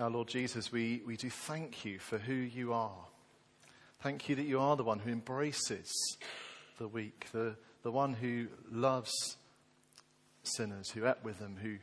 Our 0.00 0.10
Lord 0.10 0.28
Jesus, 0.28 0.70
we, 0.70 1.02
we 1.04 1.16
do 1.16 1.28
thank 1.28 1.84
you 1.84 1.98
for 1.98 2.18
who 2.18 2.32
you 2.32 2.72
are. 2.72 3.06
Thank 4.00 4.28
you 4.28 4.36
that 4.36 4.44
you 4.44 4.60
are 4.60 4.76
the 4.76 4.84
one 4.84 5.00
who 5.00 5.10
embraces 5.10 5.92
the 6.78 6.86
weak, 6.86 7.26
the, 7.32 7.56
the 7.82 7.90
one 7.90 8.12
who 8.12 8.46
loves 8.70 9.10
sinners, 10.44 10.90
who 10.90 11.04
ate 11.04 11.16
with 11.24 11.40
them, 11.40 11.56
who, 11.60 11.78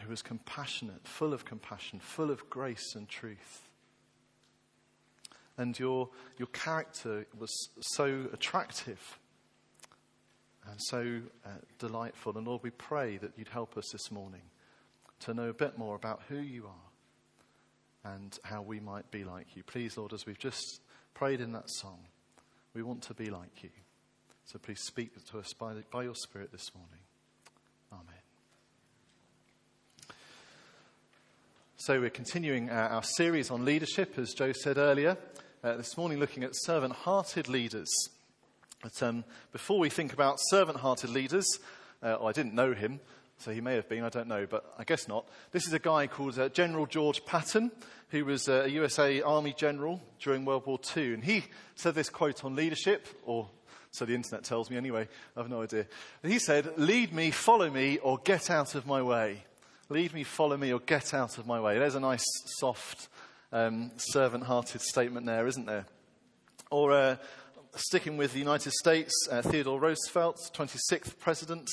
who 0.00 0.08
was 0.08 0.22
compassionate, 0.22 1.06
full 1.06 1.34
of 1.34 1.44
compassion, 1.44 2.00
full 2.00 2.30
of 2.30 2.48
grace 2.48 2.94
and 2.94 3.06
truth. 3.06 3.68
And 5.58 5.78
your, 5.78 6.08
your 6.38 6.48
character 6.48 7.26
was 7.38 7.68
so 7.82 8.28
attractive 8.32 9.18
and 10.70 10.80
so 10.80 11.20
uh, 11.44 11.50
delightful. 11.78 12.38
And 12.38 12.46
Lord, 12.46 12.62
we 12.62 12.70
pray 12.70 13.18
that 13.18 13.32
you'd 13.36 13.48
help 13.48 13.76
us 13.76 13.90
this 13.92 14.10
morning 14.10 14.40
to 15.20 15.34
know 15.34 15.48
a 15.48 15.54
bit 15.54 15.78
more 15.78 15.96
about 15.96 16.22
who 16.28 16.38
you 16.38 16.66
are 16.66 18.12
and 18.14 18.38
how 18.44 18.62
we 18.62 18.80
might 18.80 19.10
be 19.10 19.24
like 19.24 19.56
you. 19.56 19.62
Please, 19.62 19.96
Lord, 19.96 20.12
as 20.12 20.26
we've 20.26 20.38
just 20.38 20.80
prayed 21.14 21.40
in 21.40 21.52
that 21.52 21.70
song, 21.70 21.98
we 22.74 22.82
want 22.82 23.02
to 23.02 23.14
be 23.14 23.30
like 23.30 23.62
you. 23.62 23.70
So 24.44 24.58
please 24.58 24.80
speak 24.80 25.12
to 25.30 25.38
us 25.38 25.54
by, 25.54 25.74
by 25.90 26.02
your 26.02 26.14
Spirit 26.14 26.52
this 26.52 26.70
morning. 26.74 27.00
Amen. 27.92 28.04
So 31.76 32.00
we're 32.00 32.10
continuing 32.10 32.68
our, 32.70 32.88
our 32.88 33.02
series 33.02 33.50
on 33.50 33.64
leadership, 33.64 34.18
as 34.18 34.34
Joe 34.34 34.52
said 34.52 34.76
earlier. 34.76 35.16
Uh, 35.62 35.76
this 35.76 35.96
morning, 35.96 36.18
looking 36.18 36.44
at 36.44 36.50
servant 36.52 36.92
hearted 36.92 37.48
leaders. 37.48 37.88
But 38.82 39.02
um, 39.02 39.24
before 39.50 39.78
we 39.78 39.88
think 39.88 40.12
about 40.12 40.36
servant 40.50 40.78
hearted 40.78 41.08
leaders, 41.08 41.46
uh, 42.04 42.18
well, 42.20 42.28
I 42.28 42.32
didn't 42.32 42.54
know 42.54 42.74
him, 42.74 43.00
so 43.38 43.50
he 43.50 43.62
may 43.62 43.74
have 43.74 43.88
been, 43.88 44.04
I 44.04 44.10
don't 44.10 44.28
know, 44.28 44.46
but 44.46 44.74
I 44.78 44.84
guess 44.84 45.08
not. 45.08 45.26
This 45.52 45.66
is 45.66 45.72
a 45.72 45.78
guy 45.78 46.06
called 46.06 46.38
uh, 46.38 46.50
General 46.50 46.86
George 46.86 47.24
Patton, 47.24 47.72
who 48.10 48.26
was 48.26 48.48
uh, 48.48 48.64
a 48.66 48.68
USA 48.68 49.22
Army 49.22 49.54
general 49.56 50.02
during 50.20 50.44
World 50.44 50.66
War 50.66 50.78
II. 50.94 51.14
And 51.14 51.24
he 51.24 51.44
said 51.74 51.94
this 51.94 52.10
quote 52.10 52.44
on 52.44 52.54
leadership, 52.54 53.08
or 53.24 53.48
so 53.90 54.04
the 54.04 54.14
internet 54.14 54.44
tells 54.44 54.70
me 54.70 54.76
anyway, 54.76 55.08
I 55.34 55.40
have 55.40 55.48
no 55.48 55.62
idea. 55.62 55.86
he 56.22 56.38
said, 56.38 56.76
Lead 56.76 57.12
me, 57.12 57.30
follow 57.30 57.70
me, 57.70 57.98
or 57.98 58.18
get 58.18 58.50
out 58.50 58.74
of 58.74 58.86
my 58.86 59.00
way. 59.00 59.42
Lead 59.88 60.12
me, 60.12 60.24
follow 60.24 60.56
me, 60.56 60.72
or 60.72 60.80
get 60.80 61.14
out 61.14 61.38
of 61.38 61.46
my 61.46 61.58
way. 61.58 61.78
There's 61.78 61.94
a 61.94 62.00
nice, 62.00 62.24
soft, 62.58 63.08
um, 63.50 63.92
servant 63.96 64.44
hearted 64.44 64.82
statement 64.82 65.24
there, 65.26 65.46
isn't 65.46 65.66
there? 65.66 65.86
Or 66.70 66.92
uh, 66.92 67.16
sticking 67.76 68.16
with 68.16 68.32
the 68.32 68.38
United 68.38 68.72
States, 68.72 69.12
uh, 69.30 69.42
Theodore 69.42 69.80
Roosevelt, 69.80 70.38
26th 70.54 71.18
president, 71.18 71.70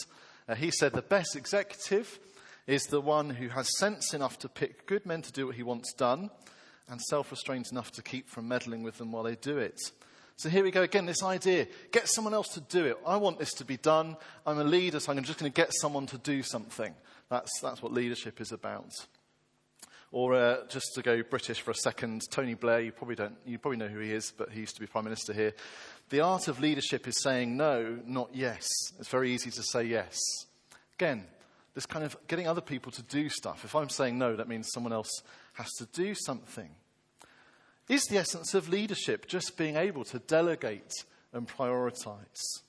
uh, 0.47 0.55
he 0.55 0.71
said 0.71 0.94
the 0.94 1.02
best 1.02 1.35
executive 1.35 2.19
is 2.67 2.83
the 2.83 3.02
one 3.02 3.30
who 3.30 3.49
has 3.49 3.77
sense 3.77 4.13
enough 4.13 4.39
to 4.39 4.49
pick 4.49 4.85
good 4.85 5.05
men 5.05 5.22
to 5.22 5.31
do 5.31 5.47
what 5.47 5.55
he 5.55 5.63
wants 5.63 5.94
done 5.94 6.29
and 6.88 7.02
self 7.02 7.31
restraint 7.31 7.72
enough 7.72 7.91
to 7.91 8.02
keep 8.02 8.29
from 8.29 8.47
meddling 8.47 8.83
with 8.83 8.97
them 8.97 9.11
while 9.11 9.23
they 9.23 9.35
do 9.35 9.57
it. 9.57 9.79
So 10.35 10.49
here 10.49 10.63
we 10.63 10.72
go 10.72 10.81
again, 10.81 11.05
this 11.05 11.23
idea 11.23 11.67
get 11.91 12.07
someone 12.07 12.33
else 12.33 12.49
to 12.49 12.61
do 12.61 12.85
it. 12.85 12.97
I 13.05 13.17
want 13.17 13.39
this 13.39 13.53
to 13.53 13.66
be 13.66 13.77
done. 13.77 14.17
I'm 14.45 14.59
a 14.59 14.63
leader, 14.63 14.99
so 14.99 15.11
I'm 15.11 15.23
just 15.23 15.39
going 15.39 15.52
to 15.52 15.55
get 15.55 15.72
someone 15.73 16.07
to 16.07 16.17
do 16.17 16.41
something. 16.44 16.94
That's, 17.29 17.52
that's 17.61 17.81
what 17.81 17.94
leadership 17.94 18.41
is 18.41 18.52
about. 18.52 18.91
Or 20.12 20.34
uh, 20.36 20.67
just 20.67 20.94
to 20.95 21.02
go 21.02 21.23
British 21.23 21.62
for 21.62 21.72
a 21.72 21.76
second, 21.76 22.23
Tony 22.30 22.54
Blair, 22.54 22.81
you 22.81 22.92
probably, 22.92 23.16
don't, 23.16 23.38
you 23.45 23.58
probably 23.58 23.78
know 23.78 23.88
who 23.88 24.00
he 24.00 24.12
is, 24.12 24.34
but 24.38 24.50
he 24.52 24.59
used 24.59 24.76
to 24.76 24.81
be 24.81 24.88
Prime 24.88 25.06
Minister 25.06 25.31
here. 25.31 25.53
The 26.09 26.20
art 26.20 26.50
of 26.50 26.59
leadership 26.59 27.08
is 27.08 27.22
saying 27.22 27.56
no, 27.56 27.98
not 28.06 28.30
yes. 28.34 28.68
It's 29.00 29.08
very 29.08 29.31
easy 29.31 29.52
to 29.52 29.64
say 29.64 29.86
yes. 29.86 30.20
Again, 30.95 31.26
this 31.73 31.86
kind 31.86 32.03
of 32.03 32.18
getting 32.28 32.48
other 32.48 32.62
people 32.62 32.92
to 32.92 33.02
do 33.03 33.30
stuff. 33.30 33.64
If 33.64 33.73
I'm 33.73 33.90
saying 33.90 34.18
no, 34.18 34.36
that 34.36 34.50
means 34.50 34.70
someone 34.73 34.92
else 34.92 35.23
has 35.53 35.72
to 35.78 35.86
do 35.94 36.14
something. 36.14 36.70
Is 37.88 38.03
the 38.06 38.18
essence 38.18 38.53
of 38.53 38.68
leadership 38.68 39.28
just 39.28 39.58
being 39.58 39.78
able 39.78 40.03
to 40.06 40.19
delegate 40.19 40.91
and 41.31 41.47
prioritize? 41.47 42.62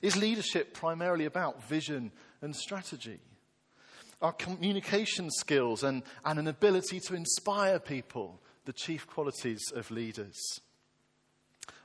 Is 0.00 0.16
leadership 0.16 0.74
primarily 0.74 1.24
about 1.24 1.64
vision 1.64 2.12
and 2.40 2.54
strategy? 2.54 3.18
Are 4.22 4.32
communication 4.32 5.30
skills 5.30 5.82
and, 5.82 6.02
and 6.24 6.38
an 6.38 6.48
ability 6.48 7.00
to 7.00 7.14
inspire 7.14 7.78
people 7.78 8.40
the 8.64 8.72
chief 8.72 9.06
qualities 9.06 9.62
of 9.74 9.90
leaders? 9.90 10.38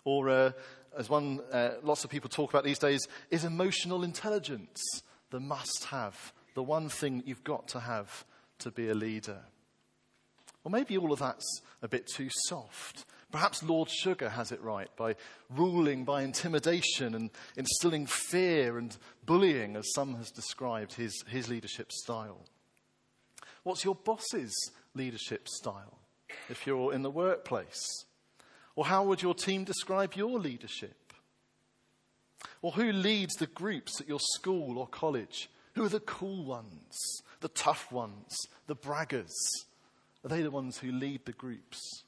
Or, 0.04 0.30
uh, 0.30 0.52
as 0.98 1.10
one, 1.10 1.42
uh, 1.52 1.72
lots 1.84 2.04
of 2.04 2.10
people 2.10 2.30
talk 2.30 2.50
about 2.50 2.64
these 2.64 2.80
days, 2.80 3.08
is 3.30 3.46
emotional 3.46 4.04
intelligence 4.04 4.82
the 5.32 5.40
must 5.40 5.86
have, 5.86 6.34
the 6.56 6.64
one 6.64 6.90
thing 6.90 7.24
you've 7.26 7.44
got 7.44 7.68
to 7.70 7.80
have 7.80 8.26
to 8.60 8.72
be 8.72 8.90
a 8.90 8.96
leader? 8.96 9.40
Or 10.64 10.72
maybe 10.72 10.98
all 10.98 11.14
of 11.14 11.20
that's 11.20 11.62
a 11.82 11.88
bit 11.88 12.08
too 12.08 12.30
soft. 12.48 13.06
Perhaps 13.32 13.62
Lord 13.62 13.90
Sugar 13.90 14.30
has 14.30 14.52
it 14.52 14.62
right 14.62 14.90
by 14.96 15.16
ruling 15.50 16.04
by 16.04 16.24
intimidation 16.24 17.14
and 17.14 17.30
instilling 17.56 18.08
fear 18.08 18.78
and 18.78 18.96
bullying, 19.26 19.76
as 19.76 19.94
some 19.94 20.16
has 20.16 20.32
described 20.32 20.94
his, 20.94 21.24
his 21.28 21.48
leadership 21.48 21.92
style. 21.92 22.40
What's 23.64 23.86
your 23.86 23.96
boss's 23.96 24.72
leadership 24.96 25.48
style 25.48 26.00
if 26.50 26.66
you're 26.66 26.94
in 26.94 27.04
the 27.04 27.12
workplace? 27.12 28.06
Or 28.76 28.86
how 28.86 29.04
would 29.04 29.22
your 29.22 29.36
team 29.36 29.64
describe 29.64 30.16
your 30.16 30.40
leadership? 30.40 31.14
Or 32.62 32.72
who 32.72 32.92
leads 32.92 33.36
the 33.36 33.48
groups 33.48 34.02
at 34.02 34.08
your 34.08 34.20
school 34.20 34.80
or 34.80 34.88
college? 34.88 35.50
Who 35.76 35.86
are 35.86 35.90
the 35.90 36.00
cool 36.00 36.46
ones, 36.46 37.22
the 37.42 37.50
tough 37.50 37.92
ones, 37.92 38.36
the 38.68 38.76
braggers? 38.76 39.36
Are 40.24 40.30
they 40.30 40.42
the 40.42 40.52
ones 40.52 40.80
who 40.80 40.92
lead 40.92 41.26
the 41.26 41.32
groups? 41.32 42.04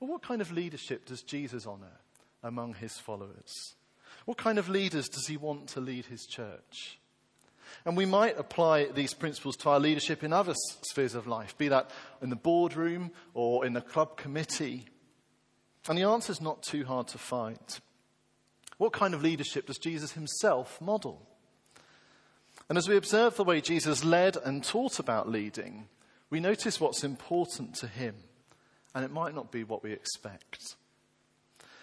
Well, 0.00 0.10
what 0.10 0.22
kind 0.22 0.40
of 0.40 0.52
leadership 0.52 1.06
does 1.06 1.22
Jesus 1.22 1.66
honour 1.66 2.00
among 2.42 2.74
his 2.74 2.98
followers? 2.98 3.74
What 4.24 4.38
kind 4.38 4.58
of 4.58 4.68
leaders 4.68 5.08
does 5.08 5.26
he 5.26 5.36
want 5.36 5.68
to 5.68 5.80
lead 5.80 6.06
his 6.06 6.26
church? 6.26 6.98
And 7.84 7.96
we 7.96 8.06
might 8.06 8.38
apply 8.38 8.86
these 8.86 9.14
principles 9.14 9.56
to 9.58 9.70
our 9.70 9.80
leadership 9.80 10.22
in 10.24 10.32
other 10.32 10.54
spheres 10.82 11.14
of 11.14 11.26
life, 11.26 11.56
be 11.58 11.68
that 11.68 11.90
in 12.22 12.30
the 12.30 12.36
boardroom 12.36 13.10
or 13.34 13.64
in 13.64 13.72
the 13.72 13.80
club 13.80 14.16
committee. 14.16 14.86
And 15.88 15.96
the 15.96 16.02
answer 16.02 16.32
is 16.32 16.40
not 16.40 16.62
too 16.62 16.84
hard 16.84 17.08
to 17.08 17.18
find. 17.18 17.58
What 18.78 18.92
kind 18.92 19.14
of 19.14 19.22
leadership 19.22 19.66
does 19.66 19.78
Jesus 19.78 20.12
himself 20.12 20.80
model? 20.80 21.26
And 22.68 22.76
as 22.76 22.88
we 22.88 22.96
observe 22.96 23.36
the 23.36 23.44
way 23.44 23.60
Jesus 23.60 24.04
led 24.04 24.36
and 24.36 24.64
taught 24.64 24.98
about 24.98 25.28
leading, 25.28 25.88
we 26.30 26.40
notice 26.40 26.80
what's 26.80 27.04
important 27.04 27.74
to 27.76 27.86
him, 27.86 28.16
and 28.96 29.04
it 29.04 29.12
might 29.12 29.34
not 29.34 29.52
be 29.52 29.62
what 29.62 29.82
we 29.82 29.92
expect. 29.92 30.74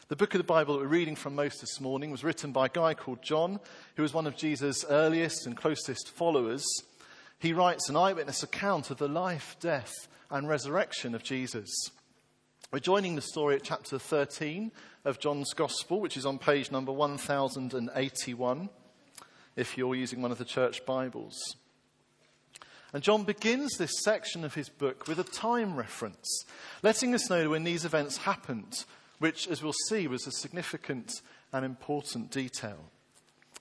The 0.07 0.15
book 0.15 0.33
of 0.33 0.39
the 0.39 0.43
Bible 0.43 0.73
that 0.73 0.81
we're 0.81 0.87
reading 0.87 1.15
from 1.15 1.35
most 1.35 1.61
this 1.61 1.79
morning 1.79 2.09
was 2.09 2.23
written 2.23 2.51
by 2.51 2.65
a 2.65 2.69
guy 2.69 2.95
called 2.95 3.21
John, 3.21 3.59
who 3.95 4.01
was 4.01 4.15
one 4.15 4.25
of 4.25 4.35
Jesus' 4.35 4.83
earliest 4.89 5.45
and 5.45 5.55
closest 5.55 6.09
followers. 6.09 6.65
He 7.37 7.53
writes 7.53 7.87
an 7.87 7.95
eyewitness 7.95 8.41
account 8.41 8.89
of 8.89 8.97
the 8.97 9.07
life, 9.07 9.55
death, 9.59 9.93
and 10.31 10.49
resurrection 10.49 11.13
of 11.13 11.21
Jesus. 11.21 11.69
We're 12.71 12.79
joining 12.79 13.15
the 13.15 13.21
story 13.21 13.57
at 13.57 13.63
chapter 13.63 13.99
13 13.99 14.71
of 15.05 15.19
John's 15.19 15.53
Gospel, 15.53 16.01
which 16.01 16.17
is 16.17 16.25
on 16.25 16.39
page 16.39 16.71
number 16.71 16.91
1081, 16.91 18.69
if 19.55 19.77
you're 19.77 19.93
using 19.93 20.23
one 20.23 20.31
of 20.31 20.39
the 20.39 20.45
church 20.45 20.83
Bibles. 20.83 21.57
And 22.93 23.01
John 23.01 23.23
begins 23.23 23.77
this 23.77 24.03
section 24.03 24.45
of 24.45 24.53
his 24.53 24.69
book 24.69 25.07
with 25.07 25.19
a 25.19 25.23
time 25.23 25.75
reference, 25.75 26.45
letting 26.83 27.15
us 27.15 27.27
know 27.27 27.49
when 27.49 27.63
these 27.63 27.85
events 27.85 28.17
happened, 28.17 28.85
which, 29.17 29.47
as 29.47 29.63
we'll 29.63 29.73
see, 29.87 30.07
was 30.07 30.27
a 30.27 30.31
significant 30.31 31.21
and 31.51 31.65
important 31.65 32.29
detail. 32.29 32.77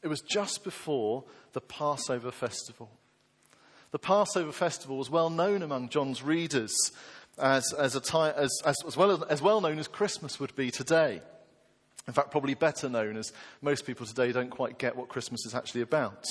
It 0.02 0.08
was 0.08 0.20
just 0.20 0.64
before 0.64 1.24
the 1.54 1.62
Passover 1.62 2.30
festival. 2.30 2.90
The 3.90 3.98
Passover 3.98 4.52
festival 4.52 4.98
was 4.98 5.08
well 5.08 5.30
known 5.30 5.62
among 5.62 5.88
John's 5.88 6.22
readers 6.22 6.74
as, 7.38 7.72
as, 7.72 7.98
time, 8.00 8.34
as, 8.36 8.50
as, 8.66 8.96
well, 8.96 9.24
as 9.24 9.40
well 9.40 9.62
known 9.62 9.78
as 9.78 9.88
Christmas 9.88 10.38
would 10.40 10.54
be 10.56 10.70
today. 10.70 11.22
In 12.06 12.12
fact, 12.12 12.32
probably 12.32 12.54
better 12.54 12.88
known 12.88 13.16
as 13.16 13.32
most 13.62 13.86
people 13.86 14.04
today 14.04 14.32
don't 14.32 14.50
quite 14.50 14.78
get 14.78 14.96
what 14.96 15.08
Christmas 15.08 15.46
is 15.46 15.54
actually 15.54 15.82
about. 15.82 16.26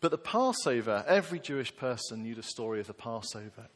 But 0.00 0.10
the 0.10 0.18
Passover, 0.18 1.04
every 1.06 1.38
Jewish 1.38 1.76
person 1.76 2.22
knew 2.22 2.34
the 2.34 2.42
story 2.42 2.80
of 2.80 2.86
the 2.86 2.94
Passover, 2.94 3.68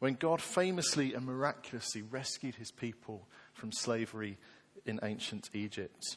when 0.00 0.14
God 0.14 0.42
famously 0.42 1.14
and 1.14 1.24
miraculously 1.24 2.02
rescued 2.02 2.56
his 2.56 2.70
people 2.70 3.26
from 3.54 3.72
slavery 3.72 4.36
in 4.84 5.00
ancient 5.02 5.48
Egypt. 5.54 6.16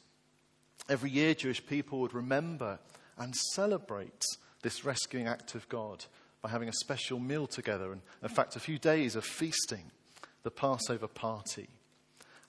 Every 0.90 1.10
year, 1.10 1.34
Jewish 1.34 1.66
people 1.66 2.00
would 2.00 2.14
remember 2.14 2.80
and 3.18 3.36
celebrate 3.54 4.26
this 4.62 4.84
rescuing 4.84 5.28
act 5.28 5.56
of 5.56 5.70
God 5.70 6.06
by 6.42 6.50
having 6.50 6.68
a 6.68 6.74
special 6.74 7.20
meal 7.20 7.48
together, 7.48 7.92
and 7.92 8.02
in 8.22 8.30
fact, 8.30 8.56
a 8.56 8.60
few 8.60 8.78
days 8.78 9.16
of 9.16 9.24
feasting, 9.24 9.92
the 10.44 10.52
Passover 10.52 11.08
party. 11.08 11.70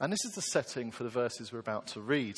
And 0.00 0.12
this 0.12 0.24
is 0.24 0.32
the 0.32 0.42
setting 0.42 0.90
for 0.90 1.04
the 1.04 1.10
verses 1.10 1.52
we're 1.52 1.60
about 1.60 1.86
to 1.88 2.00
read. 2.00 2.34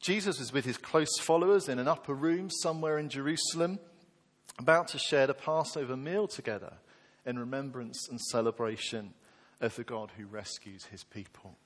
Jesus 0.00 0.38
was 0.38 0.52
with 0.52 0.64
his 0.64 0.76
close 0.76 1.18
followers 1.20 1.68
in 1.68 1.78
an 1.78 1.88
upper 1.88 2.14
room 2.14 2.50
somewhere 2.50 2.98
in 2.98 3.08
Jerusalem. 3.08 3.78
About 4.58 4.88
to 4.88 4.98
share 4.98 5.26
the 5.26 5.34
Passover 5.34 5.96
meal 5.96 6.28
together 6.28 6.74
in 7.24 7.38
remembrance 7.38 8.08
and 8.08 8.20
celebration 8.20 9.14
of 9.60 9.76
the 9.76 9.84
God 9.84 10.10
who 10.16 10.26
rescues 10.26 10.86
his 10.86 11.04
people. 11.04 11.56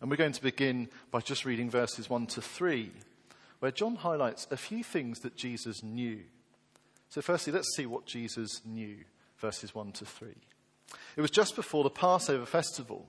And 0.00 0.10
we're 0.10 0.16
going 0.16 0.32
to 0.32 0.42
begin 0.42 0.88
by 1.10 1.20
just 1.20 1.44
reading 1.44 1.70
verses 1.70 2.10
1 2.10 2.26
to 2.28 2.42
3, 2.42 2.90
where 3.60 3.70
John 3.70 3.96
highlights 3.96 4.46
a 4.50 4.56
few 4.56 4.84
things 4.84 5.20
that 5.20 5.36
Jesus 5.36 5.82
knew. 5.82 6.20
So, 7.08 7.22
firstly, 7.22 7.52
let's 7.52 7.74
see 7.76 7.86
what 7.86 8.06
Jesus 8.06 8.60
knew, 8.64 8.96
verses 9.38 9.74
1 9.74 9.92
to 9.92 10.04
3. 10.04 10.28
It 11.16 11.20
was 11.20 11.30
just 11.30 11.56
before 11.56 11.84
the 11.84 11.90
Passover 11.90 12.44
festival. 12.44 13.06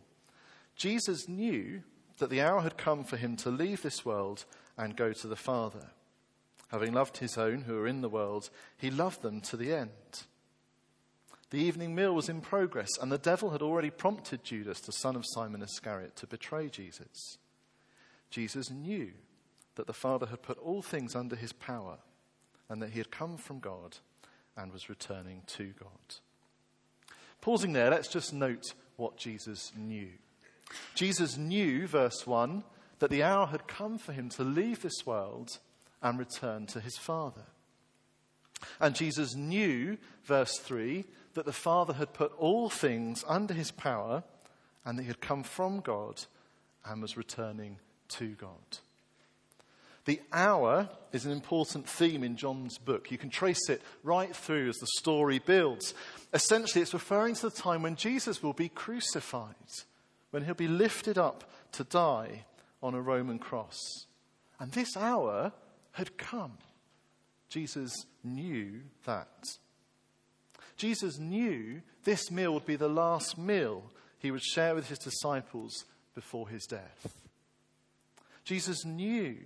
Jesus 0.75 1.27
knew 1.27 1.81
that 2.19 2.29
the 2.29 2.41
hour 2.41 2.61
had 2.61 2.77
come 2.77 3.03
for 3.03 3.17
him 3.17 3.35
to 3.37 3.49
leave 3.49 3.81
this 3.81 4.05
world 4.05 4.45
and 4.77 4.95
go 4.95 5.11
to 5.11 5.27
the 5.27 5.35
Father. 5.35 5.89
Having 6.69 6.93
loved 6.93 7.17
his 7.17 7.37
own 7.37 7.61
who 7.61 7.75
were 7.75 7.87
in 7.87 8.01
the 8.01 8.09
world, 8.09 8.49
he 8.77 8.89
loved 8.89 9.21
them 9.21 9.41
to 9.41 9.57
the 9.57 9.73
end. 9.73 9.89
The 11.49 11.59
evening 11.59 11.95
meal 11.95 12.13
was 12.13 12.27
in 12.27 12.41
progress, 12.41 12.89
and 13.01 13.09
the 13.09 13.17
devil 13.17 13.51
had 13.51 13.61
already 13.61 13.89
prompted 13.89 14.43
Judas, 14.43 14.81
the 14.81 14.91
son 14.91 15.15
of 15.15 15.23
Simon 15.25 15.61
Iscariot, 15.61 16.17
to 16.17 16.27
betray 16.27 16.67
Jesus. 16.67 17.37
Jesus 18.29 18.69
knew 18.69 19.11
that 19.75 19.87
the 19.87 19.93
Father 19.93 20.25
had 20.25 20.41
put 20.41 20.57
all 20.57 20.81
things 20.81 21.15
under 21.15 21.37
his 21.37 21.53
power, 21.53 21.99
and 22.67 22.81
that 22.81 22.89
he 22.89 22.97
had 22.97 23.11
come 23.11 23.37
from 23.37 23.59
God 23.59 23.97
and 24.57 24.73
was 24.73 24.89
returning 24.89 25.43
to 25.47 25.71
God. 25.79 26.15
Pausing 27.39 27.71
there, 27.71 27.91
let's 27.91 28.09
just 28.09 28.33
note 28.33 28.73
what 28.97 29.15
Jesus 29.15 29.71
knew. 29.77 30.09
Jesus 30.95 31.37
knew, 31.37 31.87
verse 31.87 32.27
1, 32.27 32.63
that 32.99 33.09
the 33.09 33.23
hour 33.23 33.45
had 33.45 33.67
come 33.67 33.97
for 33.97 34.11
him 34.11 34.27
to 34.29 34.43
leave 34.43 34.81
this 34.81 35.05
world 35.05 35.59
and 36.01 36.19
return 36.19 36.65
to 36.67 36.79
his 36.79 36.97
Father. 36.97 37.43
And 38.79 38.95
Jesus 38.95 39.35
knew, 39.35 39.97
verse 40.23 40.57
3, 40.59 41.05
that 41.33 41.45
the 41.45 41.53
Father 41.53 41.93
had 41.93 42.13
put 42.13 42.31
all 42.37 42.69
things 42.69 43.23
under 43.27 43.53
his 43.53 43.71
power 43.71 44.23
and 44.85 44.97
that 44.97 45.03
he 45.03 45.07
had 45.07 45.21
come 45.21 45.43
from 45.43 45.79
God 45.79 46.23
and 46.85 47.01
was 47.01 47.17
returning 47.17 47.77
to 48.09 48.29
God. 48.29 48.79
The 50.05 50.21
hour 50.31 50.89
is 51.11 51.25
an 51.25 51.33
important 51.33 51.87
theme 51.87 52.23
in 52.23 52.37
John's 52.37 52.77
book. 52.77 53.11
You 53.11 53.17
can 53.17 53.29
trace 53.29 53.67
it 53.67 53.81
right 54.03 54.33
through 54.33 54.69
as 54.69 54.77
the 54.77 54.87
story 54.97 55.39
builds. 55.39 55.93
Essentially, 56.33 56.81
it's 56.81 56.93
referring 56.93 57.35
to 57.35 57.49
the 57.49 57.55
time 57.55 57.81
when 57.81 57.97
Jesus 57.97 58.41
will 58.41 58.53
be 58.53 58.69
crucified, 58.69 59.53
when 60.31 60.45
he'll 60.45 60.53
be 60.53 60.69
lifted 60.69 61.17
up 61.17 61.43
to 61.73 61.83
die 61.83 62.45
on 62.81 62.93
a 62.93 63.01
Roman 63.01 63.37
cross. 63.37 63.77
And 64.59 64.71
this 64.71 64.95
hour 64.95 65.51
had 65.97 66.15
come. 66.15 66.59
Jesus 67.49 67.91
knew 68.23 68.81
that. 69.05 69.47
Jesus 70.75 71.17
knew 71.17 71.81
this 72.03 72.29
meal 72.29 72.53
would 72.53 72.67
be 72.67 72.75
the 72.75 72.87
last 72.87 73.35
meal 73.35 73.83
he 74.19 74.29
would 74.29 74.43
share 74.43 74.75
with 74.75 74.89
his 74.89 74.99
disciples 74.99 75.85
before 76.13 76.49
his 76.49 76.65
death. 76.65 77.15
Jesus 78.43 78.85
knew 78.85 79.37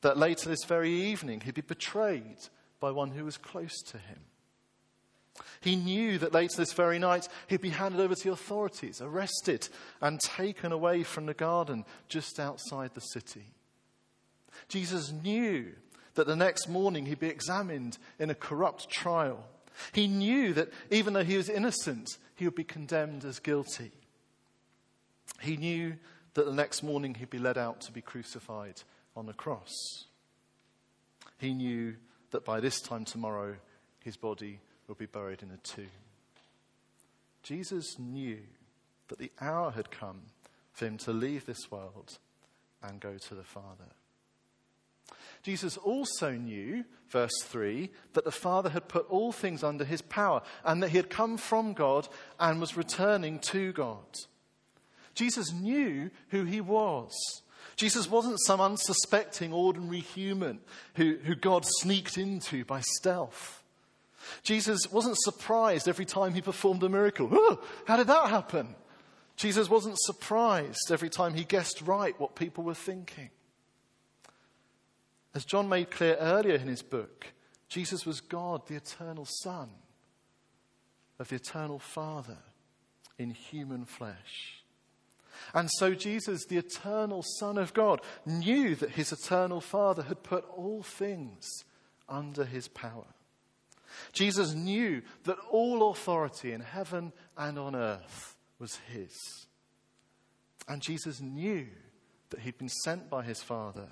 that 0.00 0.18
later 0.18 0.48
this 0.48 0.64
very 0.64 0.90
evening 0.90 1.40
he'd 1.40 1.54
be 1.54 1.60
betrayed 1.60 2.48
by 2.80 2.90
one 2.90 3.12
who 3.12 3.24
was 3.24 3.36
close 3.36 3.80
to 3.82 3.96
him. 3.96 4.18
He 5.60 5.76
knew 5.76 6.18
that 6.18 6.34
later 6.34 6.56
this 6.56 6.72
very 6.72 6.98
night 6.98 7.28
he'd 7.46 7.60
be 7.60 7.70
handed 7.70 8.00
over 8.00 8.16
to 8.16 8.24
the 8.24 8.32
authorities, 8.32 9.00
arrested, 9.00 9.68
and 10.00 10.18
taken 10.18 10.72
away 10.72 11.04
from 11.04 11.26
the 11.26 11.34
garden 11.34 11.84
just 12.08 12.40
outside 12.40 12.90
the 12.94 13.00
city. 13.00 13.52
Jesus 14.68 15.12
knew 15.12 15.72
that 16.14 16.26
the 16.26 16.36
next 16.36 16.68
morning 16.68 17.06
he'd 17.06 17.20
be 17.20 17.28
examined 17.28 17.98
in 18.18 18.30
a 18.30 18.34
corrupt 18.34 18.90
trial. 18.90 19.44
He 19.92 20.06
knew 20.06 20.52
that 20.54 20.70
even 20.90 21.14
though 21.14 21.24
he 21.24 21.36
was 21.36 21.48
innocent, 21.48 22.08
he 22.36 22.44
would 22.44 22.54
be 22.54 22.64
condemned 22.64 23.24
as 23.24 23.38
guilty. 23.38 23.92
He 25.40 25.56
knew 25.56 25.96
that 26.34 26.46
the 26.46 26.52
next 26.52 26.82
morning 26.82 27.14
he'd 27.14 27.30
be 27.30 27.38
led 27.38 27.58
out 27.58 27.80
to 27.82 27.92
be 27.92 28.00
crucified 28.00 28.82
on 29.16 29.26
the 29.26 29.32
cross. 29.32 29.72
He 31.38 31.54
knew 31.54 31.96
that 32.30 32.44
by 32.44 32.60
this 32.60 32.80
time 32.80 33.04
tomorrow 33.04 33.56
his 34.00 34.16
body 34.16 34.60
would 34.88 34.98
be 34.98 35.06
buried 35.06 35.42
in 35.42 35.50
a 35.50 35.56
tomb. 35.58 35.86
Jesus 37.42 37.98
knew 37.98 38.38
that 39.08 39.18
the 39.18 39.32
hour 39.40 39.70
had 39.72 39.90
come 39.90 40.22
for 40.72 40.86
him 40.86 40.96
to 40.98 41.12
leave 41.12 41.44
this 41.44 41.70
world 41.70 42.18
and 42.82 43.00
go 43.00 43.18
to 43.18 43.34
the 43.34 43.42
Father. 43.42 43.88
Jesus 45.42 45.76
also 45.76 46.32
knew, 46.32 46.84
verse 47.08 47.42
3, 47.42 47.90
that 48.12 48.24
the 48.24 48.30
Father 48.30 48.70
had 48.70 48.88
put 48.88 49.10
all 49.10 49.32
things 49.32 49.64
under 49.64 49.84
his 49.84 50.02
power 50.02 50.42
and 50.64 50.82
that 50.82 50.90
he 50.90 50.96
had 50.96 51.10
come 51.10 51.36
from 51.36 51.72
God 51.72 52.08
and 52.38 52.60
was 52.60 52.76
returning 52.76 53.40
to 53.40 53.72
God. 53.72 54.04
Jesus 55.14 55.52
knew 55.52 56.10
who 56.28 56.44
he 56.44 56.60
was. 56.60 57.12
Jesus 57.76 58.08
wasn't 58.08 58.40
some 58.40 58.60
unsuspecting, 58.60 59.52
ordinary 59.52 60.00
human 60.00 60.60
who, 60.94 61.18
who 61.24 61.34
God 61.34 61.64
sneaked 61.66 62.18
into 62.18 62.64
by 62.64 62.80
stealth. 62.80 63.62
Jesus 64.42 64.90
wasn't 64.92 65.18
surprised 65.18 65.88
every 65.88 66.04
time 66.04 66.34
he 66.34 66.40
performed 66.40 66.82
a 66.84 66.88
miracle. 66.88 67.58
How 67.86 67.96
did 67.96 68.06
that 68.06 68.28
happen? 68.28 68.74
Jesus 69.36 69.68
wasn't 69.68 69.98
surprised 69.98 70.92
every 70.92 71.10
time 71.10 71.34
he 71.34 71.44
guessed 71.44 71.82
right 71.82 72.18
what 72.20 72.36
people 72.36 72.62
were 72.62 72.74
thinking. 72.74 73.30
As 75.34 75.44
John 75.44 75.68
made 75.68 75.90
clear 75.90 76.16
earlier 76.16 76.56
in 76.56 76.68
his 76.68 76.82
book, 76.82 77.26
Jesus 77.68 78.04
was 78.04 78.20
God, 78.20 78.66
the 78.66 78.76
eternal 78.76 79.26
Son 79.42 79.70
of 81.18 81.28
the 81.28 81.36
eternal 81.36 81.78
Father 81.78 82.38
in 83.18 83.30
human 83.30 83.84
flesh. 83.84 84.62
And 85.54 85.70
so 85.78 85.94
Jesus, 85.94 86.44
the 86.44 86.58
eternal 86.58 87.24
Son 87.38 87.56
of 87.56 87.72
God, 87.72 88.00
knew 88.26 88.74
that 88.76 88.90
his 88.90 89.12
eternal 89.12 89.60
Father 89.60 90.02
had 90.02 90.22
put 90.22 90.44
all 90.54 90.82
things 90.82 91.48
under 92.08 92.44
his 92.44 92.68
power. 92.68 93.06
Jesus 94.12 94.54
knew 94.54 95.02
that 95.24 95.38
all 95.50 95.90
authority 95.90 96.52
in 96.52 96.60
heaven 96.60 97.12
and 97.36 97.58
on 97.58 97.74
earth 97.74 98.36
was 98.58 98.78
his. 98.92 99.46
And 100.68 100.82
Jesus 100.82 101.20
knew 101.20 101.66
that 102.30 102.40
he'd 102.40 102.58
been 102.58 102.68
sent 102.68 103.10
by 103.10 103.22
his 103.22 103.42
Father 103.42 103.88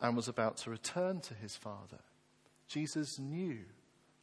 and 0.00 0.16
was 0.16 0.28
about 0.28 0.56
to 0.58 0.70
return 0.70 1.20
to 1.20 1.34
his 1.34 1.56
Father. 1.56 2.00
Jesus 2.68 3.18
knew 3.18 3.60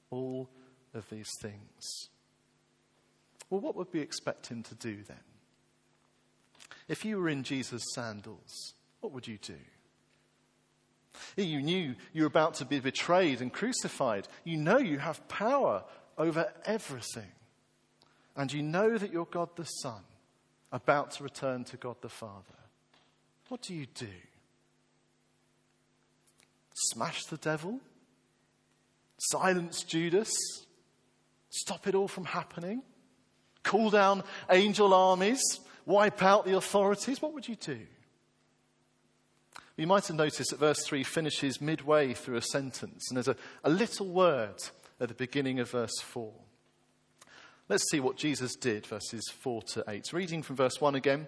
all 0.09 0.49
of 0.93 1.09
these 1.09 1.31
things. 1.41 2.09
Well, 3.49 3.61
what 3.61 3.75
would 3.75 3.87
we 3.91 3.99
expect 3.99 4.47
him 4.47 4.63
to 4.63 4.75
do 4.75 4.97
then? 5.07 5.17
If 6.87 7.05
you 7.05 7.17
were 7.17 7.29
in 7.29 7.43
Jesus' 7.43 7.93
sandals, 7.93 8.73
what 8.99 9.13
would 9.13 9.27
you 9.27 9.37
do? 9.37 9.55
You 11.37 11.61
knew 11.61 11.95
you 12.11 12.23
were 12.23 12.27
about 12.27 12.55
to 12.55 12.65
be 12.65 12.79
betrayed 12.79 13.41
and 13.41 13.53
crucified. 13.53 14.27
You 14.43 14.57
know 14.57 14.77
you 14.77 14.99
have 14.99 15.27
power 15.27 15.83
over 16.17 16.51
everything. 16.65 17.31
And 18.35 18.51
you 18.51 18.63
know 18.63 18.97
that 18.97 19.11
you're 19.11 19.25
God 19.25 19.49
the 19.55 19.65
Son, 19.65 20.01
about 20.71 21.11
to 21.11 21.23
return 21.23 21.63
to 21.65 21.77
God 21.77 21.97
the 22.01 22.09
Father. 22.09 22.55
What 23.49 23.61
do 23.61 23.75
you 23.75 23.85
do? 23.85 24.07
Smash 26.73 27.25
the 27.25 27.37
devil? 27.37 27.79
Silence 29.17 29.83
Judas? 29.83 30.31
Stop 31.49 31.87
it 31.87 31.95
all 31.95 32.07
from 32.07 32.25
happening? 32.25 32.81
Call 33.63 33.89
down 33.89 34.23
angel 34.49 34.93
armies? 34.93 35.41
Wipe 35.85 36.21
out 36.23 36.45
the 36.45 36.57
authorities? 36.57 37.21
What 37.21 37.33
would 37.33 37.47
you 37.47 37.55
do? 37.55 37.79
You 39.75 39.87
might 39.87 40.07
have 40.07 40.17
noticed 40.17 40.51
that 40.51 40.59
verse 40.59 40.83
3 40.85 41.03
finishes 41.03 41.59
midway 41.59 42.13
through 42.13 42.35
a 42.35 42.41
sentence, 42.41 43.09
and 43.09 43.17
there's 43.17 43.27
a, 43.27 43.35
a 43.63 43.69
little 43.69 44.07
word 44.07 44.55
at 44.99 45.07
the 45.07 45.15
beginning 45.15 45.59
of 45.59 45.71
verse 45.71 45.99
4. 46.01 46.31
Let's 47.69 47.89
see 47.89 47.99
what 47.99 48.17
Jesus 48.17 48.55
did, 48.55 48.85
verses 48.85 49.23
4 49.41 49.61
to 49.73 49.83
8. 49.87 50.13
Reading 50.13 50.43
from 50.43 50.57
verse 50.57 50.79
1 50.79 50.95
again. 50.95 51.27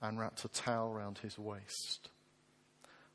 and 0.00 0.18
wrapped 0.18 0.44
a 0.44 0.48
towel 0.48 0.92
round 0.92 1.18
his 1.18 1.38
waist. 1.38 2.10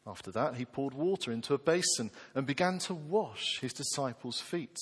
After 0.07 0.31
that, 0.31 0.55
he 0.55 0.65
poured 0.65 0.93
water 0.93 1.31
into 1.31 1.53
a 1.53 1.59
basin 1.59 2.11
and 2.35 2.45
began 2.45 2.77
to 2.79 2.93
wash 2.93 3.59
his 3.59 3.73
disciples' 3.73 4.39
feet, 4.39 4.77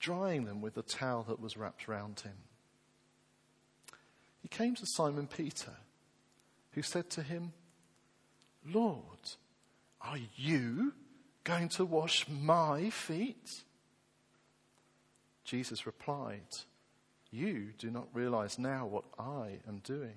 drying 0.00 0.44
them 0.44 0.62
with 0.62 0.74
the 0.74 0.82
towel 0.82 1.24
that 1.24 1.40
was 1.40 1.56
wrapped 1.56 1.88
round 1.88 2.20
him. 2.20 2.36
He 4.40 4.48
came 4.48 4.74
to 4.74 4.86
Simon 4.94 5.26
Peter, 5.26 5.72
who 6.72 6.82
said 6.82 7.10
to 7.10 7.22
him, 7.22 7.52
Lord, 8.64 9.02
are 10.00 10.18
you 10.36 10.94
going 11.44 11.68
to 11.70 11.84
wash 11.84 12.26
my 12.28 12.90
feet? 12.90 13.62
Jesus 15.44 15.86
replied, 15.86 16.46
You 17.30 17.72
do 17.78 17.90
not 17.90 18.08
realize 18.12 18.58
now 18.58 18.86
what 18.86 19.04
I 19.18 19.58
am 19.68 19.78
doing, 19.84 20.16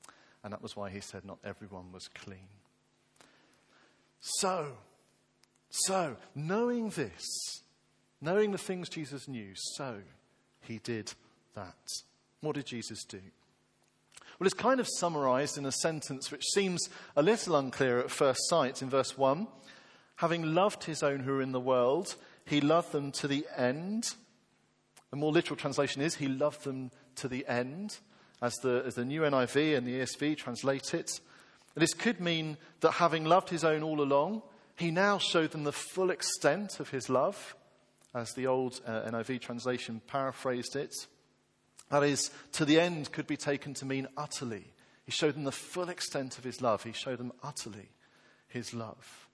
and 0.43 0.53
that 0.53 0.61
was 0.61 0.75
why 0.75 0.89
he 0.89 0.99
said, 0.99 1.25
Not 1.25 1.39
everyone 1.43 1.91
was 1.91 2.07
clean. 2.07 2.47
So, 4.19 4.73
so, 5.69 6.17
knowing 6.35 6.89
this, 6.89 7.25
knowing 8.19 8.51
the 8.51 8.57
things 8.57 8.89
Jesus 8.89 9.27
knew, 9.27 9.51
so 9.55 9.97
he 10.61 10.79
did 10.79 11.13
that. 11.55 11.75
What 12.41 12.55
did 12.55 12.65
Jesus 12.65 13.03
do? 13.03 13.21
Well, 14.39 14.47
it's 14.47 14.55
kind 14.55 14.79
of 14.79 14.87
summarized 14.97 15.57
in 15.57 15.65
a 15.65 15.71
sentence 15.71 16.31
which 16.31 16.43
seems 16.53 16.89
a 17.15 17.21
little 17.21 17.55
unclear 17.55 17.99
at 17.99 18.09
first 18.09 18.39
sight 18.49 18.81
in 18.81 18.89
verse 18.89 19.15
1. 19.15 19.47
Having 20.15 20.55
loved 20.55 20.83
his 20.83 21.03
own 21.03 21.19
who 21.19 21.33
are 21.33 21.41
in 21.41 21.51
the 21.51 21.59
world, 21.59 22.15
he 22.45 22.59
loved 22.59 22.91
them 22.91 23.11
to 23.13 23.27
the 23.27 23.45
end. 23.55 24.15
A 25.11 25.15
more 25.15 25.31
literal 25.31 25.57
translation 25.57 26.01
is, 26.01 26.15
he 26.15 26.27
loved 26.27 26.63
them 26.63 26.91
to 27.17 27.27
the 27.27 27.45
end, 27.47 27.97
as 28.41 28.55
the, 28.57 28.83
as 28.85 28.95
the 28.95 29.05
new 29.05 29.21
NIV 29.21 29.77
and 29.77 29.85
the 29.85 29.99
ESV 29.99 30.37
translate 30.37 30.93
it. 30.93 31.19
This 31.75 31.93
could 31.93 32.19
mean 32.19 32.57
that 32.81 32.91
having 32.91 33.25
loved 33.25 33.49
his 33.49 33.63
own 33.63 33.83
all 33.83 34.01
along, 34.01 34.41
he 34.75 34.91
now 34.91 35.17
showed 35.17 35.51
them 35.51 35.63
the 35.63 35.71
full 35.71 36.09
extent 36.09 36.79
of 36.79 36.89
his 36.89 37.09
love, 37.09 37.55
as 38.13 38.33
the 38.33 38.47
old 38.47 38.81
uh, 38.85 39.03
NIV 39.03 39.41
translation 39.41 40.01
paraphrased 40.07 40.75
it. 40.75 40.93
That 41.89 42.03
is, 42.03 42.31
to 42.53 42.65
the 42.65 42.79
end 42.79 43.11
could 43.11 43.27
be 43.27 43.37
taken 43.37 43.73
to 43.75 43.85
mean 43.85 44.07
utterly. 44.17 44.65
He 45.05 45.11
showed 45.11 45.35
them 45.35 45.43
the 45.43 45.51
full 45.51 45.89
extent 45.89 46.37
of 46.37 46.43
his 46.43 46.61
love. 46.61 46.83
He 46.83 46.93
showed 46.93 47.19
them 47.19 47.33
utterly 47.43 47.89
his 48.47 48.73
love. 48.73 49.27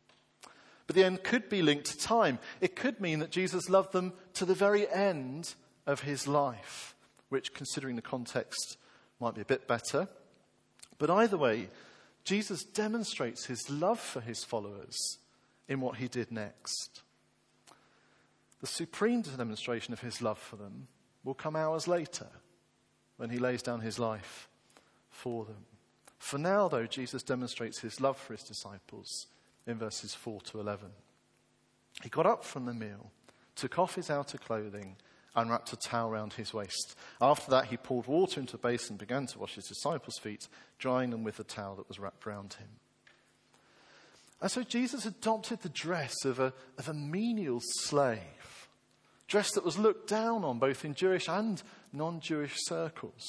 But 0.86 0.96
the 0.96 1.04
end 1.04 1.24
could 1.24 1.50
be 1.50 1.62
linked 1.62 1.88
to 1.88 1.98
time. 1.98 2.40
It 2.62 2.76
could 2.76 3.02
mean 3.02 3.20
that 3.20 3.32
Jesus 3.32 3.70
loved 3.70 3.92
them 3.92 4.14
to 4.36 4.46
the 4.46 4.56
very 4.56 4.90
end 4.90 5.54
of 5.86 6.02
his 6.02 6.28
life, 6.28 6.96
which, 7.30 7.54
considering 7.54 7.96
the 7.96 8.02
context, 8.02 8.78
might 9.20 9.36
be 9.36 9.42
a 9.42 9.46
bit 9.46 9.68
better. 9.68 10.08
But 10.98 11.10
either 11.10 11.38
way, 11.38 11.70
Jesus 12.24 12.64
demonstrates 12.64 13.46
his 13.46 13.70
love 13.70 14.00
for 14.00 14.22
his 14.22 14.44
followers 14.44 15.18
in 15.68 15.82
what 15.82 15.98
he 15.98 16.08
did 16.08 16.32
next. 16.32 17.02
The 18.60 18.68
supreme 18.68 19.22
demonstration 19.22 19.94
of 19.94 20.02
his 20.02 20.22
love 20.22 20.40
for 20.40 20.56
them 20.56 20.88
will 21.24 21.36
come 21.36 21.56
hours 21.56 21.88
later 21.88 22.28
when 23.18 23.30
he 23.30 23.38
lays 23.38 23.62
down 23.62 23.82
his 23.82 24.00
life 24.00 24.48
for 25.10 25.46
them. 25.46 25.66
For 26.18 26.38
now, 26.38 26.68
though, 26.68 26.88
Jesus 26.88 27.24
demonstrates 27.24 27.80
his 27.80 28.02
love 28.02 28.18
for 28.18 28.34
his 28.34 28.44
disciples 28.44 29.28
in 29.66 29.78
verses 29.78 30.14
4 30.14 30.42
to 30.42 30.60
11. 30.60 30.90
He 32.04 32.10
got 32.10 32.26
up 32.26 32.44
from 32.44 32.66
the 32.66 32.74
meal, 32.74 33.12
took 33.56 33.78
off 33.78 33.96
his 33.96 34.10
outer 34.10 34.38
clothing, 34.38 34.96
and 35.36 35.50
wrapped 35.50 35.74
a 35.74 35.78
towel 35.78 36.10
round 36.10 36.34
his 36.34 36.54
waist. 36.54 36.96
After 37.22 37.52
that, 37.52 37.66
he 37.66 37.78
poured 37.78 38.08
water 38.08 38.40
into 38.40 38.56
a 38.56 38.60
basin 38.60 38.94
and 38.94 39.00
began 39.00 39.28
to 39.28 39.40
wash 39.40 39.56
his 39.56 39.68
disciples' 39.68 40.18
feet, 40.18 40.48
drying 40.80 41.12
them 41.12 41.24
with 41.24 41.38
the 41.38 41.44
towel 41.44 41.76
that 41.76 41.88
was 41.88 42.00
wrapped 42.00 42.26
round 42.26 42.54
him. 42.56 42.70
And 44.42 44.52
so 44.52 44.64
Jesus 44.64 45.06
adopted 45.06 45.62
the 45.62 45.70
dress 45.70 46.26
of 46.26 46.40
a, 46.40 46.54
of 46.78 46.88
a 46.88 46.94
menial 46.94 47.62
slave, 47.62 48.68
dress 49.28 49.52
that 49.54 49.66
was 49.66 49.78
looked 49.78 50.10
down 50.10 50.44
on 50.44 50.60
both 50.60 50.86
in 50.86 50.94
Jewish 50.94 51.28
and 51.28 51.62
non 51.92 52.20
Jewish 52.20 52.54
circles. 52.58 53.24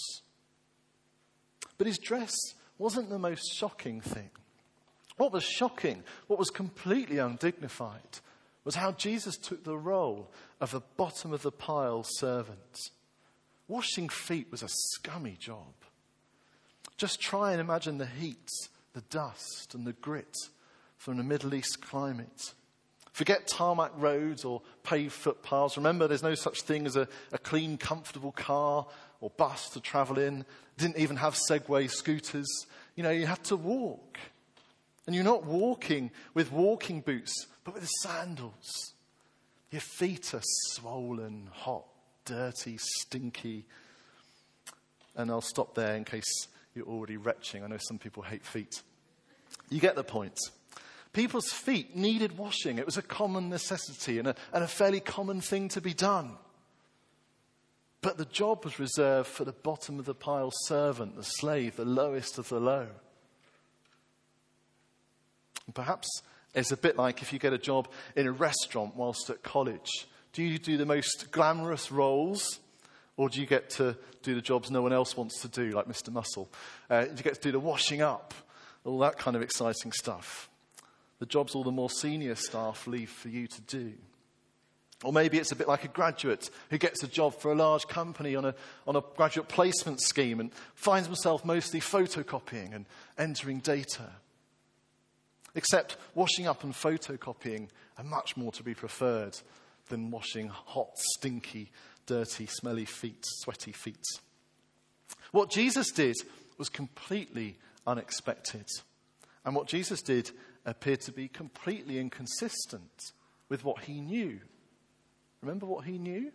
But 1.78 1.86
his 1.86 1.98
dress 1.98 2.34
wasn't 2.76 3.10
the 3.10 3.18
most 3.18 3.54
shocking 3.56 4.00
thing. 4.00 4.30
What 5.16 5.32
was 5.32 5.44
shocking, 5.44 6.04
what 6.26 6.38
was 6.38 6.50
completely 6.50 7.18
undignified, 7.18 8.20
was 8.68 8.74
how 8.74 8.92
Jesus 8.92 9.38
took 9.38 9.64
the 9.64 9.78
role 9.78 10.30
of 10.60 10.74
a 10.74 10.82
bottom 10.98 11.32
of 11.32 11.40
the 11.40 11.50
pile 11.50 12.02
servant. 12.02 12.90
Washing 13.66 14.10
feet 14.10 14.48
was 14.50 14.62
a 14.62 14.68
scummy 14.68 15.38
job. 15.40 15.72
Just 16.98 17.18
try 17.18 17.52
and 17.52 17.62
imagine 17.62 17.96
the 17.96 18.04
heat, 18.04 18.50
the 18.92 19.00
dust, 19.08 19.72
and 19.72 19.86
the 19.86 19.94
grit 19.94 20.36
from 20.98 21.16
the 21.16 21.22
Middle 21.22 21.54
East 21.54 21.80
climate. 21.80 22.52
Forget 23.12 23.48
tarmac 23.48 23.92
roads 23.96 24.44
or 24.44 24.60
paved 24.82 25.14
footpaths. 25.14 25.78
Remember, 25.78 26.06
there's 26.06 26.22
no 26.22 26.34
such 26.34 26.60
thing 26.60 26.84
as 26.84 26.94
a, 26.94 27.08
a 27.32 27.38
clean, 27.38 27.78
comfortable 27.78 28.32
car 28.32 28.86
or 29.22 29.30
bus 29.30 29.70
to 29.70 29.80
travel 29.80 30.18
in. 30.18 30.44
Didn't 30.76 30.98
even 30.98 31.16
have 31.16 31.38
Segway 31.50 31.90
scooters. 31.90 32.66
You 32.96 33.02
know, 33.02 33.10
you 33.12 33.24
had 33.24 33.42
to 33.44 33.56
walk. 33.56 34.18
And 35.06 35.14
you're 35.14 35.24
not 35.24 35.46
walking 35.46 36.10
with 36.34 36.52
walking 36.52 37.00
boots, 37.00 37.46
but 37.68 37.74
with 37.74 37.82
the 37.82 38.08
sandals. 38.08 38.94
Your 39.70 39.82
feet 39.82 40.32
are 40.32 40.40
swollen, 40.42 41.50
hot, 41.52 41.84
dirty, 42.24 42.78
stinky. 42.78 43.66
And 45.14 45.30
I'll 45.30 45.42
stop 45.42 45.74
there 45.74 45.94
in 45.94 46.06
case 46.06 46.48
you're 46.74 46.86
already 46.86 47.18
retching. 47.18 47.62
I 47.62 47.66
know 47.66 47.76
some 47.76 47.98
people 47.98 48.22
hate 48.22 48.42
feet. 48.42 48.80
You 49.68 49.80
get 49.80 49.96
the 49.96 50.02
point. 50.02 50.38
People's 51.12 51.52
feet 51.52 51.94
needed 51.94 52.38
washing. 52.38 52.78
It 52.78 52.86
was 52.86 52.96
a 52.96 53.02
common 53.02 53.50
necessity 53.50 54.18
and 54.18 54.28
a, 54.28 54.34
and 54.54 54.64
a 54.64 54.68
fairly 54.68 55.00
common 55.00 55.42
thing 55.42 55.68
to 55.68 55.82
be 55.82 55.92
done. 55.92 56.38
But 58.00 58.16
the 58.16 58.24
job 58.24 58.64
was 58.64 58.78
reserved 58.78 59.28
for 59.28 59.44
the 59.44 59.52
bottom 59.52 59.98
of 59.98 60.06
the 60.06 60.14
pile 60.14 60.52
servant, 60.64 61.16
the 61.16 61.22
slave, 61.22 61.76
the 61.76 61.84
lowest 61.84 62.38
of 62.38 62.48
the 62.48 62.60
low. 62.60 62.86
And 65.66 65.74
perhaps 65.74 66.08
it's 66.58 66.72
a 66.72 66.76
bit 66.76 66.96
like 66.96 67.22
if 67.22 67.32
you 67.32 67.38
get 67.38 67.52
a 67.52 67.58
job 67.58 67.88
in 68.16 68.26
a 68.26 68.32
restaurant 68.32 68.96
whilst 68.96 69.30
at 69.30 69.42
college. 69.42 70.06
Do 70.32 70.42
you 70.42 70.58
do 70.58 70.76
the 70.76 70.86
most 70.86 71.30
glamorous 71.30 71.90
roles? 71.90 72.60
Or 73.16 73.28
do 73.28 73.40
you 73.40 73.46
get 73.46 73.70
to 73.70 73.96
do 74.22 74.34
the 74.34 74.40
jobs 74.40 74.70
no 74.70 74.80
one 74.80 74.92
else 74.92 75.16
wants 75.16 75.40
to 75.40 75.48
do, 75.48 75.70
like 75.70 75.86
Mr. 75.86 76.12
Muscle? 76.12 76.48
Uh, 76.88 77.04
do 77.04 77.10
you 77.16 77.22
get 77.22 77.34
to 77.34 77.40
do 77.40 77.52
the 77.52 77.58
washing 77.58 78.00
up? 78.00 78.32
All 78.84 78.98
that 79.00 79.18
kind 79.18 79.36
of 79.36 79.42
exciting 79.42 79.90
stuff 79.92 80.48
the 81.18 81.26
jobs 81.26 81.54
all 81.54 81.64
the 81.64 81.70
more 81.70 81.90
senior 81.90 82.34
staff 82.34 82.86
leave 82.86 83.10
for 83.10 83.28
you 83.28 83.46
to 83.46 83.60
do. 83.62 83.92
Or 85.04 85.12
maybe 85.12 85.38
it's 85.38 85.52
a 85.52 85.56
bit 85.56 85.68
like 85.68 85.84
a 85.84 85.88
graduate 85.88 86.50
who 86.70 86.78
gets 86.78 87.02
a 87.04 87.08
job 87.08 87.34
for 87.34 87.52
a 87.52 87.54
large 87.54 87.86
company 87.86 88.34
on 88.34 88.44
a, 88.44 88.54
on 88.86 88.96
a 88.96 89.02
graduate 89.16 89.48
placement 89.48 90.00
scheme 90.00 90.40
and 90.40 90.52
finds 90.74 91.06
himself 91.06 91.44
mostly 91.44 91.80
photocopying 91.80 92.74
and 92.74 92.86
entering 93.16 93.60
data. 93.60 94.10
Except 95.54 95.96
washing 96.14 96.46
up 96.46 96.62
and 96.64 96.72
photocopying 96.72 97.68
are 97.96 98.04
much 98.04 98.36
more 98.36 98.52
to 98.52 98.62
be 98.62 98.74
preferred 98.74 99.36
than 99.88 100.10
washing 100.10 100.48
hot, 100.48 100.90
stinky, 101.16 101.70
dirty, 102.06 102.46
smelly 102.46 102.84
feet, 102.84 103.24
sweaty 103.24 103.72
feet. 103.72 104.04
What 105.32 105.50
Jesus 105.50 105.90
did 105.90 106.16
was 106.58 106.68
completely 106.68 107.56
unexpected. 107.86 108.66
And 109.44 109.54
what 109.54 109.66
Jesus 109.66 110.02
did 110.02 110.30
appeared 110.66 111.00
to 111.02 111.12
be 111.12 111.28
completely 111.28 111.98
inconsistent 111.98 113.12
with 113.48 113.64
what 113.64 113.84
he 113.84 114.00
knew. 114.00 114.40
Remember 115.40 115.66
what 115.66 115.84
he 115.84 115.98
knew? 115.98 116.32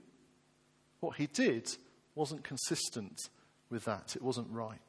What 1.00 1.17
he 1.17 1.27
did 1.27 1.70
wasn't 2.15 2.43
consistent 2.43 3.20
with 3.70 3.86
that, 3.86 4.15
it 4.15 4.22
wasn't 4.22 4.50
right. 4.51 4.79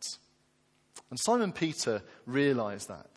And 1.11 1.19
Simon 1.19 1.53
Peter 1.53 2.03
realized 2.27 2.89
that. 2.89 3.11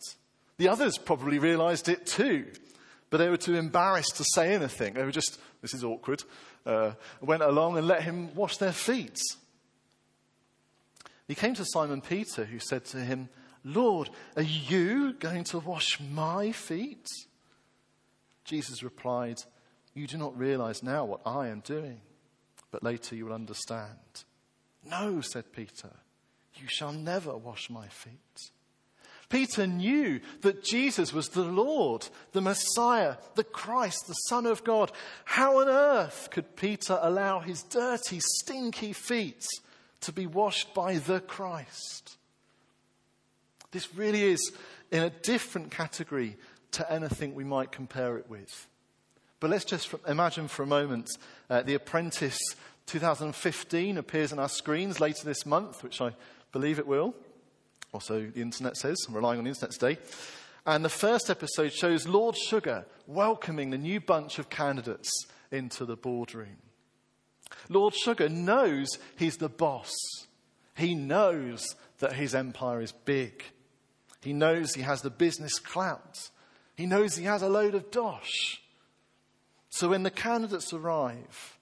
The 0.58 0.68
others 0.68 0.98
probably 0.98 1.38
realized 1.38 1.88
it 1.88 2.04
too, 2.04 2.46
but 3.10 3.18
they 3.18 3.28
were 3.28 3.36
too 3.36 3.54
embarrassed 3.54 4.16
to 4.16 4.24
say 4.34 4.54
anything. 4.54 4.94
They 4.94 5.04
were 5.04 5.12
just, 5.12 5.38
this 5.62 5.72
is 5.72 5.84
awkward, 5.84 6.24
uh, 6.66 6.92
went 7.20 7.42
along 7.42 7.78
and 7.78 7.86
let 7.86 8.02
him 8.02 8.34
wash 8.34 8.56
their 8.56 8.72
feet. 8.72 9.18
He 11.28 11.34
came 11.34 11.54
to 11.54 11.64
Simon 11.64 12.00
Peter, 12.00 12.44
who 12.44 12.58
said 12.58 12.84
to 12.86 12.98
him, 12.98 13.28
Lord, 13.62 14.10
are 14.36 14.42
you 14.42 15.12
going 15.12 15.44
to 15.44 15.58
wash 15.58 16.00
my 16.00 16.52
feet? 16.52 17.06
Jesus 18.44 18.82
replied, 18.82 19.42
You 19.94 20.06
do 20.06 20.16
not 20.16 20.36
realize 20.36 20.82
now 20.82 21.04
what 21.04 21.20
I 21.26 21.48
am 21.48 21.60
doing, 21.60 22.00
but 22.70 22.82
later 22.82 23.14
you 23.14 23.26
will 23.26 23.34
understand. 23.34 24.24
No, 24.84 25.20
said 25.20 25.52
Peter, 25.52 25.90
you 26.54 26.66
shall 26.66 26.92
never 26.92 27.36
wash 27.36 27.68
my 27.68 27.88
feet. 27.88 28.50
Peter 29.28 29.66
knew 29.66 30.20
that 30.40 30.64
Jesus 30.64 31.12
was 31.12 31.28
the 31.28 31.42
Lord, 31.42 32.08
the 32.32 32.40
Messiah, 32.40 33.16
the 33.34 33.44
Christ, 33.44 34.06
the 34.06 34.14
Son 34.14 34.46
of 34.46 34.64
God. 34.64 34.90
How 35.24 35.60
on 35.60 35.68
earth 35.68 36.28
could 36.30 36.56
Peter 36.56 36.98
allow 37.02 37.40
his 37.40 37.62
dirty, 37.62 38.20
stinky 38.20 38.94
feet 38.94 39.46
to 40.00 40.12
be 40.12 40.26
washed 40.26 40.72
by 40.72 40.96
the 40.96 41.20
Christ? 41.20 42.16
This 43.70 43.94
really 43.94 44.22
is 44.22 44.52
in 44.90 45.02
a 45.02 45.10
different 45.10 45.70
category 45.70 46.38
to 46.72 46.90
anything 46.90 47.34
we 47.34 47.44
might 47.44 47.70
compare 47.70 48.16
it 48.16 48.30
with. 48.30 48.66
But 49.40 49.50
let's 49.50 49.66
just 49.66 49.94
imagine 50.06 50.48
for 50.48 50.62
a 50.62 50.66
moment 50.66 51.10
uh, 51.50 51.62
The 51.62 51.74
Apprentice 51.74 52.38
2015 52.86 53.98
appears 53.98 54.32
on 54.32 54.38
our 54.38 54.48
screens 54.48 55.00
later 55.00 55.24
this 55.24 55.44
month, 55.44 55.82
which 55.82 56.00
I 56.00 56.14
believe 56.50 56.78
it 56.78 56.86
will. 56.86 57.14
Also, 57.92 58.26
the 58.26 58.42
internet 58.42 58.76
says, 58.76 58.96
I'm 59.08 59.14
relying 59.14 59.38
on 59.38 59.44
the 59.44 59.50
internet 59.50 59.72
today. 59.72 59.98
And 60.66 60.84
the 60.84 60.90
first 60.90 61.30
episode 61.30 61.72
shows 61.72 62.06
Lord 62.06 62.36
Sugar 62.36 62.84
welcoming 63.06 63.70
the 63.70 63.78
new 63.78 64.00
bunch 64.00 64.38
of 64.38 64.50
candidates 64.50 65.10
into 65.50 65.86
the 65.86 65.96
boardroom. 65.96 66.58
Lord 67.70 67.94
Sugar 67.94 68.28
knows 68.28 68.88
he's 69.16 69.38
the 69.38 69.48
boss. 69.48 69.94
He 70.76 70.94
knows 70.94 71.74
that 72.00 72.12
his 72.12 72.34
empire 72.34 72.82
is 72.82 72.92
big. 72.92 73.42
He 74.20 74.34
knows 74.34 74.74
he 74.74 74.82
has 74.82 75.00
the 75.00 75.10
business 75.10 75.58
clout. 75.58 76.28
He 76.76 76.84
knows 76.84 77.16
he 77.16 77.24
has 77.24 77.42
a 77.42 77.48
load 77.48 77.74
of 77.74 77.90
dosh. 77.90 78.60
So 79.70 79.88
when 79.88 80.02
the 80.02 80.10
candidates 80.10 80.72
arrive, 80.72 81.58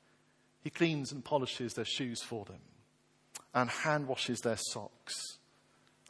he 0.62 0.70
cleans 0.70 1.12
and 1.12 1.24
polishes 1.24 1.74
their 1.74 1.84
shoes 1.84 2.22
for 2.22 2.44
them 2.44 2.60
and 3.54 3.70
hand 3.70 4.08
washes 4.08 4.40
their 4.40 4.58
socks 4.58 5.35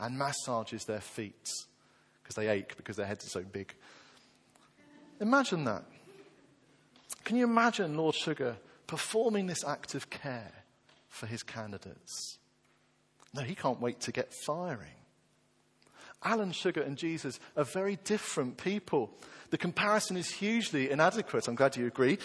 and 0.01 0.19
massages 0.19 0.85
their 0.85 1.01
feet 1.01 1.49
because 2.23 2.37
they 2.37 2.49
ache 2.49 2.77
because 2.77 2.97
their 2.97 3.07
heads 3.07 3.25
are 3.25 3.31
so 3.31 3.43
big. 3.43 3.75
Imagine 5.21 5.65
that. 5.65 5.85
Can 7.25 7.37
you 7.37 7.45
imagine 7.45 7.97
Lord 7.97 8.15
Sugar 8.15 8.57
performing 8.87 9.47
this 9.47 9.65
act 9.65 9.95
of 9.95 10.11
care 10.11 10.53
for 11.09 11.27
his 11.27 11.43
candidates? 11.43 12.39
No, 13.35 13.43
he 13.43 13.55
can't 13.55 13.81
wait 13.81 14.01
to 14.01 14.13
get 14.13 14.33
firing. 14.47 14.91
Alan 16.25 16.53
Sugar 16.53 16.83
and 16.83 16.97
Jesus 16.97 17.39
are 17.57 17.65
very 17.65 17.99
different 18.05 18.57
people. 18.57 19.11
The 19.51 19.59
comparison 19.59 20.17
is 20.17 20.31
hugely 20.31 20.91
inadequate. 20.91 21.47
I'm 21.47 21.55
glad 21.55 21.77
you 21.77 21.87
agree. 21.87 22.19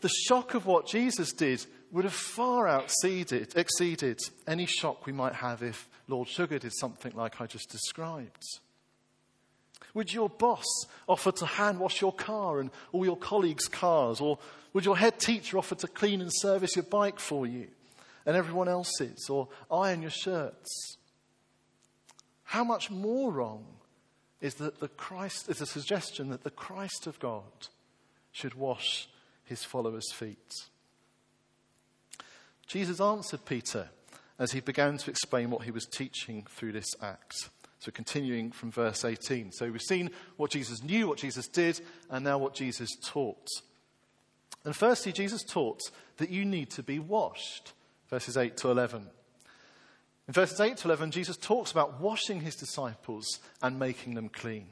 The 0.00 0.08
shock 0.08 0.54
of 0.54 0.66
what 0.66 0.86
Jesus 0.86 1.32
did 1.32 1.64
would 1.92 2.04
have 2.04 2.12
far 2.12 2.80
exceeded, 2.80 3.54
exceeded 3.56 4.20
any 4.46 4.66
shock 4.66 5.06
we 5.06 5.12
might 5.12 5.34
have 5.34 5.62
if 5.62 5.88
Lord 6.08 6.28
Sugar 6.28 6.58
did 6.58 6.72
something 6.74 7.12
like 7.14 7.40
I 7.40 7.46
just 7.46 7.70
described. 7.70 8.42
Would 9.94 10.12
your 10.12 10.28
boss 10.28 10.66
offer 11.08 11.32
to 11.32 11.46
hand 11.46 11.80
wash 11.80 12.00
your 12.00 12.12
car 12.12 12.60
and 12.60 12.70
all 12.92 13.04
your 13.04 13.16
colleagues' 13.16 13.68
cars? 13.68 14.20
Or 14.20 14.38
would 14.72 14.84
your 14.84 14.96
head 14.98 15.18
teacher 15.18 15.56
offer 15.56 15.74
to 15.76 15.86
clean 15.86 16.20
and 16.20 16.30
service 16.32 16.76
your 16.76 16.82
bike 16.82 17.18
for 17.18 17.46
you 17.46 17.68
and 18.26 18.36
everyone 18.36 18.68
else's? 18.68 19.30
Or 19.30 19.48
iron 19.70 20.02
your 20.02 20.10
shirts? 20.10 20.98
How 22.44 22.62
much 22.62 22.90
more 22.90 23.32
wrong 23.32 23.64
is 24.40 24.54
that 24.56 24.80
the 24.80 24.88
Christ 24.88 25.48
is 25.48 25.60
a 25.60 25.66
suggestion 25.66 26.28
that 26.28 26.44
the 26.44 26.50
Christ 26.50 27.06
of 27.06 27.18
God 27.18 27.68
should 28.32 28.54
wash 28.54 29.08
his 29.44 29.64
followers' 29.64 30.12
feet? 30.12 30.52
Jesus 32.66 33.00
answered 33.00 33.44
Peter 33.44 33.90
as 34.38 34.52
he 34.52 34.60
began 34.60 34.98
to 34.98 35.10
explain 35.10 35.50
what 35.50 35.62
he 35.62 35.70
was 35.70 35.86
teaching 35.86 36.46
through 36.48 36.72
this 36.72 36.90
act. 37.00 37.50
So, 37.78 37.92
continuing 37.92 38.50
from 38.50 38.70
verse 38.70 39.04
18. 39.04 39.52
So, 39.52 39.70
we've 39.70 39.80
seen 39.80 40.10
what 40.36 40.50
Jesus 40.50 40.82
knew, 40.82 41.06
what 41.06 41.18
Jesus 41.18 41.46
did, 41.46 41.80
and 42.10 42.24
now 42.24 42.38
what 42.38 42.54
Jesus 42.54 42.96
taught. 43.04 43.46
And 44.64 44.74
firstly, 44.74 45.12
Jesus 45.12 45.44
taught 45.44 45.80
that 46.16 46.30
you 46.30 46.44
need 46.44 46.70
to 46.70 46.82
be 46.82 46.98
washed, 46.98 47.72
verses 48.10 48.36
8 48.36 48.56
to 48.58 48.70
11. 48.70 49.06
In 50.26 50.34
verses 50.34 50.58
8 50.58 50.76
to 50.78 50.88
11, 50.88 51.12
Jesus 51.12 51.36
talks 51.36 51.70
about 51.70 52.00
washing 52.00 52.40
his 52.40 52.56
disciples 52.56 53.38
and 53.62 53.78
making 53.78 54.14
them 54.14 54.28
clean. 54.28 54.66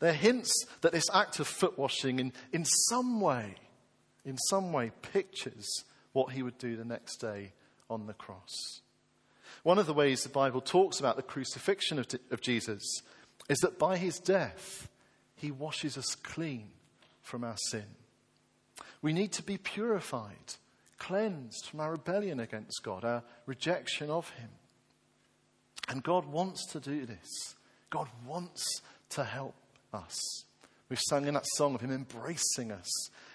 There 0.00 0.10
are 0.10 0.14
hints 0.14 0.52
that 0.80 0.92
this 0.92 1.08
act 1.14 1.38
of 1.38 1.46
foot 1.46 1.78
washing, 1.78 2.18
in, 2.18 2.32
in 2.52 2.64
some 2.64 3.20
way, 3.20 3.54
in 4.24 4.36
some 4.36 4.72
way, 4.72 4.90
pictures 5.00 5.84
what 6.14 6.32
he 6.32 6.42
would 6.42 6.56
do 6.56 6.76
the 6.76 6.84
next 6.84 7.18
day 7.18 7.52
on 7.90 8.06
the 8.06 8.14
cross. 8.14 8.80
One 9.62 9.78
of 9.78 9.84
the 9.84 9.92
ways 9.92 10.22
the 10.22 10.30
Bible 10.30 10.62
talks 10.62 10.98
about 10.98 11.16
the 11.16 11.22
crucifixion 11.22 11.98
of, 11.98 12.06
of 12.30 12.40
Jesus 12.40 12.82
is 13.50 13.58
that 13.58 13.78
by 13.78 13.98
his 13.98 14.18
death, 14.18 14.88
he 15.36 15.50
washes 15.50 15.98
us 15.98 16.14
clean 16.14 16.70
from 17.22 17.44
our 17.44 17.56
sin. 17.68 17.84
We 19.02 19.12
need 19.12 19.32
to 19.32 19.42
be 19.42 19.58
purified, 19.58 20.54
cleansed 20.98 21.66
from 21.66 21.80
our 21.80 21.92
rebellion 21.92 22.40
against 22.40 22.82
God, 22.82 23.04
our 23.04 23.22
rejection 23.44 24.08
of 24.08 24.30
him. 24.30 24.48
And 25.88 26.02
God 26.02 26.24
wants 26.24 26.66
to 26.72 26.80
do 26.80 27.04
this. 27.04 27.54
God 27.90 28.08
wants 28.26 28.64
to 29.10 29.24
help 29.24 29.54
us. 29.92 30.44
We've 30.88 31.00
sung 31.08 31.26
in 31.26 31.34
that 31.34 31.46
song 31.54 31.74
of 31.74 31.80
Him 31.80 31.92
embracing 31.92 32.70
us. 32.72 32.90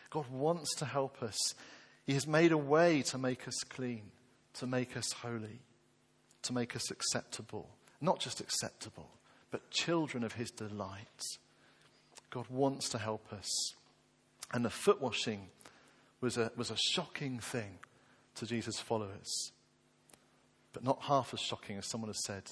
God 0.09 0.27
wants 0.29 0.73
to 0.75 0.85
help 0.85 1.21
us. 1.21 1.37
He 2.09 2.15
has 2.15 2.25
made 2.25 2.51
a 2.51 2.57
way 2.57 3.03
to 3.03 3.19
make 3.19 3.47
us 3.47 3.63
clean, 3.69 4.01
to 4.55 4.65
make 4.65 4.97
us 4.97 5.11
holy, 5.11 5.61
to 6.41 6.53
make 6.53 6.75
us 6.75 6.89
acceptable. 6.89 7.69
Not 8.01 8.19
just 8.19 8.39
acceptable, 8.39 9.11
but 9.51 9.69
children 9.69 10.23
of 10.23 10.33
His 10.33 10.49
delight. 10.49 11.21
God 12.31 12.47
wants 12.49 12.89
to 12.89 12.97
help 12.97 13.31
us. 13.31 13.75
And 14.51 14.65
the 14.65 14.71
foot 14.71 14.99
washing 14.99 15.49
was 16.19 16.35
a, 16.35 16.51
was 16.55 16.71
a 16.71 16.77
shocking 16.77 17.37
thing 17.37 17.77
to 18.35 18.47
Jesus' 18.47 18.79
followers 18.79 19.51
but 20.73 20.83
not 20.83 21.01
half 21.03 21.33
as 21.33 21.39
shocking 21.39 21.77
as 21.77 21.85
someone 21.87 22.09
has 22.09 22.23
said 22.25 22.43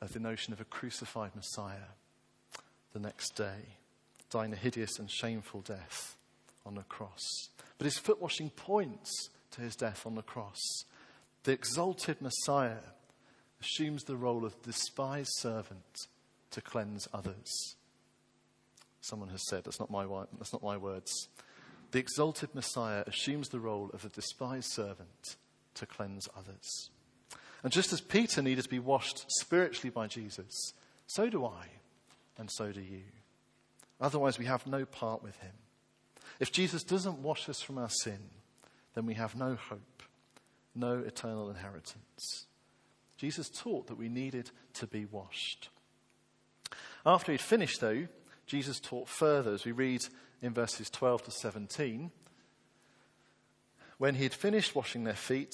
as 0.00 0.10
the 0.10 0.20
notion 0.20 0.52
of 0.52 0.60
a 0.60 0.64
crucified 0.64 1.34
Messiah 1.34 1.92
the 2.92 3.00
next 3.00 3.36
day, 3.36 3.76
dying 4.30 4.52
a 4.52 4.56
hideous 4.56 4.98
and 4.98 5.10
shameful 5.10 5.60
death 5.60 6.16
on 6.64 6.78
a 6.78 6.82
cross. 6.84 7.48
But 7.78 7.84
his 7.84 7.98
foot 7.98 8.20
washing 8.20 8.50
points 8.50 9.30
to 9.52 9.60
his 9.60 9.76
death 9.76 10.04
on 10.04 10.14
the 10.14 10.22
cross. 10.22 10.60
The 11.44 11.52
exalted 11.52 12.20
Messiah 12.20 12.82
assumes 13.60 14.04
the 14.04 14.16
role 14.16 14.44
of 14.44 14.60
despised 14.62 15.30
servant 15.38 16.06
to 16.50 16.60
cleanse 16.60 17.08
others. 17.12 17.76
Someone 19.00 19.28
has 19.30 19.46
said, 19.48 19.64
that's 19.64 19.80
not 19.80 19.90
my, 19.90 20.06
that's 20.38 20.52
not 20.52 20.62
my 20.62 20.76
words. 20.76 21.28
The 21.92 21.98
exalted 21.98 22.54
Messiah 22.54 23.04
assumes 23.06 23.48
the 23.48 23.60
role 23.60 23.90
of 23.94 24.04
a 24.04 24.10
despised 24.10 24.70
servant 24.72 25.36
to 25.74 25.86
cleanse 25.86 26.28
others. 26.36 26.90
And 27.62 27.72
just 27.72 27.92
as 27.92 28.00
Peter 28.00 28.42
needed 28.42 28.62
to 28.62 28.68
be 28.68 28.78
washed 28.78 29.24
spiritually 29.28 29.90
by 29.90 30.06
Jesus, 30.06 30.74
so 31.06 31.28
do 31.30 31.46
I, 31.46 31.66
and 32.36 32.50
so 32.50 32.72
do 32.72 32.80
you. 32.80 33.02
Otherwise, 34.00 34.38
we 34.38 34.44
have 34.44 34.66
no 34.66 34.84
part 34.84 35.22
with 35.22 35.36
him. 35.38 35.52
If 36.40 36.52
Jesus 36.52 36.84
doesn't 36.84 37.22
wash 37.22 37.48
us 37.48 37.60
from 37.60 37.78
our 37.78 37.90
sin, 37.90 38.30
then 38.94 39.06
we 39.06 39.14
have 39.14 39.34
no 39.34 39.56
hope, 39.56 40.02
no 40.74 40.98
eternal 40.98 41.50
inheritance. 41.50 42.46
Jesus 43.16 43.48
taught 43.48 43.88
that 43.88 43.98
we 43.98 44.08
needed 44.08 44.50
to 44.74 44.86
be 44.86 45.04
washed. 45.04 45.70
After 47.04 47.32
he'd 47.32 47.40
finished, 47.40 47.80
though, 47.80 48.06
Jesus 48.46 48.80
taught 48.80 49.08
further 49.08 49.52
as 49.52 49.64
we 49.64 49.72
read 49.72 50.02
in 50.40 50.54
verses 50.54 50.88
12 50.90 51.24
to 51.24 51.30
17. 51.30 52.10
When 53.98 54.14
he 54.14 54.22
had 54.22 54.34
finished 54.34 54.74
washing 54.74 55.04
their 55.04 55.14
feet, 55.14 55.52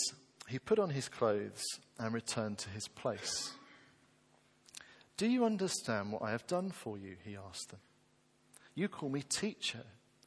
he 0.48 0.58
put 0.58 0.78
on 0.78 0.90
his 0.90 1.08
clothes 1.08 1.62
and 1.98 2.12
returned 2.12 2.58
to 2.58 2.70
his 2.70 2.88
place. 2.88 3.52
Do 5.16 5.26
you 5.26 5.44
understand 5.44 6.12
what 6.12 6.22
I 6.22 6.32
have 6.32 6.46
done 6.46 6.70
for 6.70 6.98
you? 6.98 7.16
He 7.24 7.36
asked 7.36 7.70
them. 7.70 7.80
You 8.74 8.88
call 8.88 9.08
me 9.08 9.22
teacher 9.22 9.84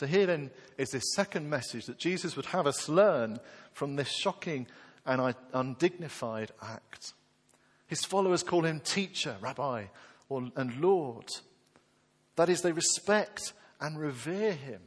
So 0.00 0.06
here 0.06 0.24
then 0.24 0.50
is 0.78 0.88
this 0.88 1.12
second 1.14 1.50
message 1.50 1.84
that 1.84 1.98
Jesus 1.98 2.34
would 2.34 2.46
have 2.46 2.66
us 2.66 2.88
learn 2.88 3.38
from 3.74 3.96
this 3.96 4.08
shocking 4.08 4.66
and 5.04 5.34
undignified 5.52 6.52
act. 6.62 7.12
His 7.86 8.02
followers 8.06 8.42
call 8.42 8.64
him 8.64 8.80
teacher, 8.80 9.36
rabbi, 9.42 9.84
or, 10.30 10.48
and 10.56 10.80
Lord. 10.80 11.26
That 12.36 12.48
is, 12.48 12.62
they 12.62 12.72
respect 12.72 13.52
and 13.78 14.00
revere 14.00 14.54
him. 14.54 14.80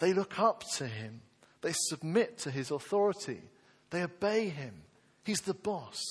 They 0.00 0.12
look 0.12 0.40
up 0.40 0.64
to 0.78 0.88
him. 0.88 1.20
They 1.60 1.72
submit 1.72 2.38
to 2.38 2.50
his 2.50 2.72
authority. 2.72 3.42
They 3.90 4.02
obey 4.02 4.48
him. 4.48 4.82
He's 5.22 5.42
the 5.42 5.54
boss. 5.54 6.02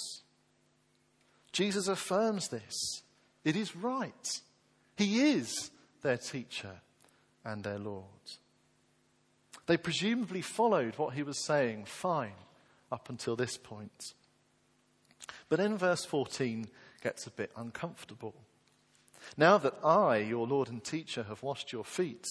Jesus 1.52 1.90
affirms 1.90 2.48
this. 2.48 3.02
It 3.44 3.58
is 3.58 3.76
right. 3.76 4.40
He 4.96 5.32
is 5.32 5.72
their 6.04 6.16
teacher 6.16 6.80
and 7.52 7.64
their 7.64 7.80
Lord. 7.80 8.06
They 9.66 9.78
presumably 9.78 10.42
followed 10.42 10.98
what 10.98 11.14
he 11.14 11.24
was 11.24 11.44
saying 11.46 11.86
fine 11.86 12.34
up 12.92 13.10
until 13.10 13.36
this 13.36 13.58
point. 13.58 14.14
But 15.48 15.60
in 15.60 15.78
verse 15.78 16.06
14 16.06 16.68
gets 17.02 17.28
a 17.28 17.32
bit 17.32 17.52
uncomfortable. 17.56 18.36
Now 19.38 19.58
that 19.58 19.76
I, 19.84 20.18
your 20.18 20.48
Lord 20.48 20.70
and 20.70 20.84
teacher, 20.84 21.24
have 21.24 21.44
washed 21.44 21.72
your 21.72 21.84
feet, 21.84 22.26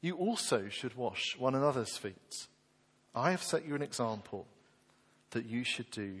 you 0.00 0.14
also 0.16 0.68
should 0.68 0.94
wash 0.94 1.36
one 1.38 1.54
another's 1.54 1.96
feet. 1.96 2.46
I 3.14 3.30
have 3.30 3.42
set 3.42 3.66
you 3.66 3.74
an 3.74 3.82
example 3.82 4.46
that 5.30 5.46
you 5.46 5.64
should 5.64 5.90
do 5.90 6.20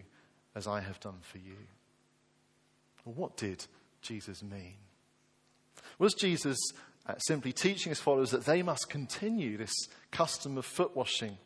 as 0.54 0.66
I 0.66 0.80
have 0.80 1.00
done 1.00 1.18
for 1.22 1.38
you. 1.38 1.56
Well, 3.04 3.14
what 3.14 3.36
did 3.36 3.66
Jesus 4.02 4.42
mean? 4.42 4.74
Was 5.98 6.14
Jesus 6.14 6.58
uh, 7.08 7.16
simply 7.18 7.52
teaching 7.52 7.90
his 7.90 8.00
followers 8.00 8.30
that 8.30 8.44
they 8.44 8.62
must 8.62 8.90
continue 8.90 9.56
this 9.56 9.72
custom 10.10 10.58
of 10.58 10.66
foot 10.66 10.94
washing 10.94 11.38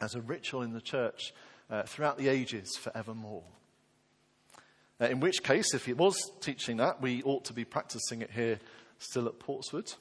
as 0.00 0.14
a 0.14 0.20
ritual 0.20 0.62
in 0.62 0.72
the 0.72 0.80
church 0.80 1.32
uh, 1.70 1.82
throughout 1.84 2.18
the 2.18 2.28
ages 2.28 2.76
forevermore? 2.76 3.44
Uh, 5.00 5.06
in 5.06 5.20
which 5.20 5.42
case, 5.42 5.72
if 5.72 5.86
he 5.86 5.92
was 5.92 6.30
teaching 6.40 6.76
that, 6.78 7.00
we 7.00 7.22
ought 7.22 7.44
to 7.44 7.52
be 7.52 7.64
practicing 7.64 8.20
it 8.20 8.30
here 8.32 8.58
still 8.98 9.26
at 9.26 9.38
Portswood. 9.38 9.94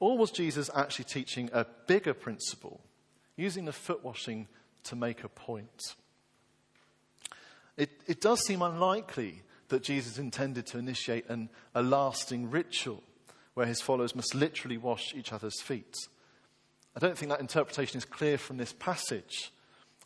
Or 0.00 0.18
was 0.18 0.32
Jesus 0.32 0.68
actually 0.74 1.04
teaching 1.04 1.48
a 1.52 1.66
bigger 1.86 2.14
principle, 2.14 2.80
using 3.36 3.66
the 3.66 3.72
foot 3.72 4.02
washing 4.02 4.48
to 4.84 4.96
make 4.96 5.22
a 5.22 5.28
point? 5.28 5.94
It, 7.76 7.90
it 8.06 8.20
does 8.20 8.44
seem 8.44 8.62
unlikely 8.62 9.42
that 9.68 9.82
Jesus 9.82 10.18
intended 10.18 10.66
to 10.66 10.78
initiate 10.78 11.28
an, 11.28 11.48
a 11.74 11.82
lasting 11.82 12.50
ritual 12.50 13.02
where 13.54 13.66
his 13.66 13.80
followers 13.80 14.14
must 14.14 14.34
literally 14.34 14.78
wash 14.78 15.14
each 15.14 15.32
other's 15.32 15.60
feet. 15.60 15.94
I 16.96 17.00
don't 17.00 17.16
think 17.16 17.30
that 17.30 17.40
interpretation 17.40 17.98
is 17.98 18.04
clear 18.04 18.38
from 18.38 18.56
this 18.56 18.72
passage, 18.72 19.50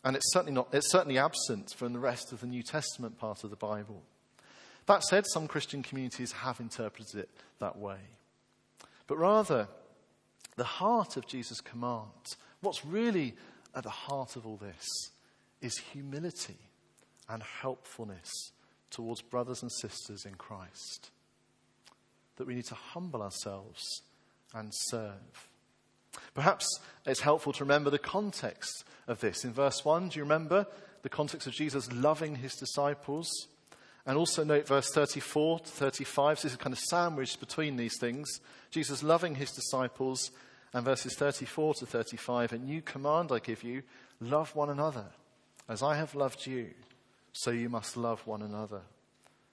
and 0.04 0.16
it's 0.16 0.32
certainly, 0.32 0.52
not, 0.52 0.68
it's 0.72 0.90
certainly 0.90 1.18
absent 1.18 1.74
from 1.76 1.92
the 1.92 1.98
rest 1.98 2.32
of 2.32 2.40
the 2.40 2.46
New 2.46 2.62
Testament 2.62 3.18
part 3.18 3.44
of 3.44 3.50
the 3.50 3.56
Bible. 3.56 4.02
That 4.86 5.02
said, 5.02 5.26
some 5.26 5.48
Christian 5.48 5.82
communities 5.82 6.32
have 6.32 6.60
interpreted 6.60 7.20
it 7.20 7.30
that 7.58 7.76
way. 7.76 7.98
But 9.08 9.18
rather, 9.18 9.68
the 10.56 10.64
heart 10.64 11.16
of 11.16 11.26
Jesus' 11.26 11.60
command, 11.60 12.36
what's 12.60 12.84
really 12.84 13.34
at 13.74 13.82
the 13.82 13.90
heart 13.90 14.36
of 14.36 14.46
all 14.46 14.56
this, 14.56 15.10
is 15.60 15.78
humility 15.92 16.58
and 17.28 17.42
helpfulness 17.42 18.30
towards 18.90 19.22
brothers 19.22 19.62
and 19.62 19.72
sisters 19.72 20.24
in 20.24 20.34
Christ. 20.36 21.10
That 22.36 22.46
we 22.46 22.54
need 22.54 22.66
to 22.66 22.74
humble 22.74 23.22
ourselves 23.22 24.02
and 24.54 24.72
serve. 24.72 25.48
Perhaps 26.34 26.80
it's 27.04 27.20
helpful 27.20 27.52
to 27.54 27.64
remember 27.64 27.90
the 27.90 27.98
context 27.98 28.84
of 29.06 29.20
this. 29.20 29.44
In 29.44 29.52
verse 29.52 29.84
1, 29.84 30.10
do 30.10 30.18
you 30.18 30.24
remember 30.24 30.66
the 31.02 31.08
context 31.08 31.46
of 31.46 31.52
Jesus 31.52 31.92
loving 31.92 32.36
his 32.36 32.54
disciples? 32.54 33.28
And 34.06 34.16
also 34.16 34.44
note 34.44 34.68
verse 34.68 34.90
34 34.90 35.60
to 35.60 35.66
35. 35.70 36.38
So 36.38 36.42
this 36.48 36.52
is 36.52 36.58
kind 36.58 36.72
of 36.72 36.78
sandwiched 36.78 37.40
between 37.40 37.76
these 37.76 37.98
things. 37.98 38.40
Jesus 38.70 39.02
loving 39.02 39.34
his 39.34 39.50
disciples 39.50 40.30
and 40.72 40.84
verses 40.84 41.14
34 41.16 41.74
to 41.74 41.86
35, 41.86 42.52
a 42.52 42.58
new 42.58 42.82
command 42.82 43.32
I 43.32 43.38
give 43.38 43.62
you 43.62 43.82
love 44.20 44.54
one 44.54 44.70
another. 44.70 45.06
As 45.68 45.82
I 45.82 45.96
have 45.96 46.14
loved 46.14 46.46
you, 46.46 46.70
so 47.32 47.50
you 47.50 47.68
must 47.68 47.96
love 47.96 48.26
one 48.26 48.42
another. 48.42 48.82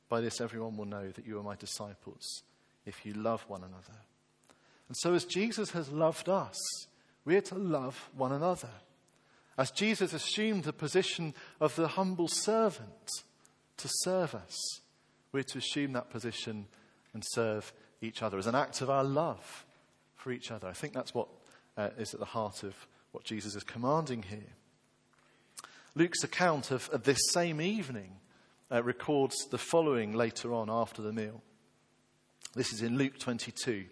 By 0.10 0.22
this, 0.22 0.41
everyone 0.41 0.78
will 0.78 0.86
know 0.86 1.10
that 1.10 1.26
you 1.26 1.39
are 1.39 1.43
my 1.43 1.56
disciples, 1.56 2.43
if 2.86 3.06
you 3.06 3.13
love 3.13 3.43
one 3.48 3.63
another. 3.63 4.00
And 4.88 4.98
so, 4.98 5.13
as 5.13 5.26
Jesus 5.26 5.72
has 5.72 5.89
loved 5.89 6.30
us, 6.30 6.58
we 7.26 7.36
are 7.36 7.41
to 7.41 7.56
love 7.56 8.10
one 8.15 8.32
another. 8.32 8.69
As 9.58 9.72
Jesus 9.72 10.13
assumed 10.13 10.63
the 10.63 10.74
position 10.74 11.34
of 11.60 11.76
the 11.76 11.89
humble 11.89 12.28
servant 12.28 13.10
to 13.78 13.89
serve 14.02 14.36
us, 14.36 14.82
we're 15.32 15.43
to 15.43 15.58
assume 15.58 15.93
that 15.93 16.10
position 16.10 16.67
and 17.13 17.24
serve 17.26 17.74
each 18.02 18.22
other 18.22 18.38
as 18.38 18.48
an 18.48 18.56
act 18.56 18.82
of 18.82 18.89
our 18.89 19.04
love 19.04 19.65
for 20.15 20.32
each 20.32 20.52
other. 20.52 20.67
I 20.67 20.74
think 20.74 20.93
that's 20.93 21.13
what 21.13 21.28
uh, 21.78 21.89
is 21.98 22.13
at 22.13 22.19
the 22.19 22.26
heart 22.26 22.63
of 22.63 22.76
what 23.12 23.24
Jesus 23.24 23.56
is 23.56 23.63
commanding 23.63 24.24
here. 24.24 24.54
Luke's 25.96 26.24
account 26.24 26.72
of, 26.72 26.89
of 26.91 27.04
this 27.04 27.19
same 27.32 27.62
evening 27.62 28.17
uh, 28.72 28.82
records 28.84 29.36
the 29.52 29.58
following 29.58 30.13
later 30.13 30.54
on 30.54 30.69
after 30.69 31.02
the 31.02 31.13
meal. 31.13 31.41
This 32.56 32.72
is 32.74 32.82
in 32.82 32.98
Luke 32.98 33.18
22, 33.20 33.86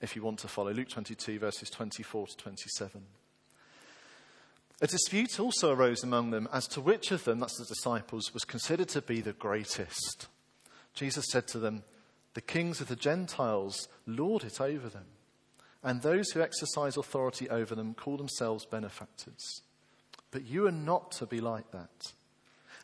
if 0.00 0.16
you 0.16 0.22
want 0.22 0.38
to 0.40 0.48
follow. 0.48 0.72
Luke 0.72 0.88
22, 0.88 1.38
verses 1.38 1.70
24 1.70 2.28
to 2.28 2.36
27. 2.36 3.02
A 4.80 4.86
dispute 4.86 5.38
also 5.38 5.72
arose 5.72 6.02
among 6.02 6.30
them 6.30 6.48
as 6.52 6.66
to 6.68 6.80
which 6.80 7.10
of 7.10 7.24
them, 7.24 7.40
that's 7.40 7.58
the 7.58 7.66
disciples, 7.66 8.32
was 8.32 8.44
considered 8.44 8.88
to 8.88 9.02
be 9.02 9.20
the 9.20 9.34
greatest. 9.34 10.28
Jesus 10.94 11.26
said 11.30 11.46
to 11.48 11.58
them, 11.58 11.82
The 12.34 12.40
kings 12.40 12.80
of 12.80 12.88
the 12.88 12.96
Gentiles 12.96 13.88
lord 14.06 14.44
it 14.44 14.60
over 14.60 14.88
them 14.88 15.06
and 15.82 16.02
those 16.02 16.30
who 16.30 16.42
exercise 16.42 16.96
authority 16.96 17.48
over 17.48 17.74
them 17.74 17.94
call 17.94 18.16
themselves 18.16 18.66
benefactors. 18.66 19.62
But 20.30 20.46
you 20.46 20.66
are 20.66 20.72
not 20.72 21.12
to 21.12 21.26
be 21.26 21.40
like 21.40 21.70
that. 21.72 22.12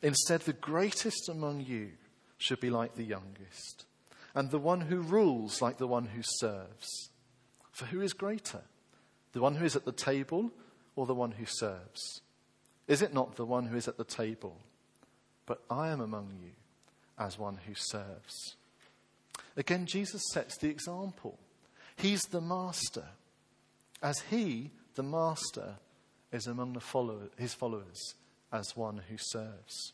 Instead, 0.02 0.42
the 0.42 0.52
greatest 0.52 1.28
among 1.28 1.60
you 1.60 1.90
should 2.38 2.60
be 2.60 2.70
like 2.70 2.94
the 2.94 3.04
youngest, 3.04 3.84
and 4.36 4.50
the 4.50 4.58
one 4.58 4.82
who 4.82 4.98
rules 4.98 5.62
like 5.62 5.78
the 5.78 5.86
one 5.86 6.04
who 6.04 6.20
serves. 6.22 7.08
For 7.72 7.86
who 7.86 8.02
is 8.02 8.12
greater, 8.12 8.60
the 9.32 9.40
one 9.40 9.56
who 9.56 9.64
is 9.64 9.74
at 9.74 9.86
the 9.86 9.92
table 9.92 10.52
or 10.94 11.06
the 11.06 11.14
one 11.14 11.32
who 11.32 11.46
serves? 11.46 12.20
Is 12.86 13.02
it 13.02 13.14
not 13.14 13.36
the 13.36 13.46
one 13.46 13.66
who 13.66 13.76
is 13.76 13.88
at 13.88 13.96
the 13.96 14.04
table? 14.04 14.58
But 15.46 15.62
I 15.70 15.88
am 15.88 16.00
among 16.00 16.34
you 16.40 16.50
as 17.18 17.38
one 17.38 17.58
who 17.66 17.72
serves. 17.74 18.56
Again, 19.56 19.86
Jesus 19.86 20.22
sets 20.32 20.58
the 20.58 20.68
example. 20.68 21.38
He's 21.96 22.22
the 22.24 22.42
master, 22.42 23.06
as 24.02 24.20
he, 24.30 24.70
the 24.96 25.02
master, 25.02 25.76
is 26.30 26.46
among 26.46 26.74
the 26.74 27.30
his 27.38 27.54
followers 27.54 28.14
as 28.52 28.76
one 28.76 29.00
who 29.08 29.16
serves. 29.18 29.92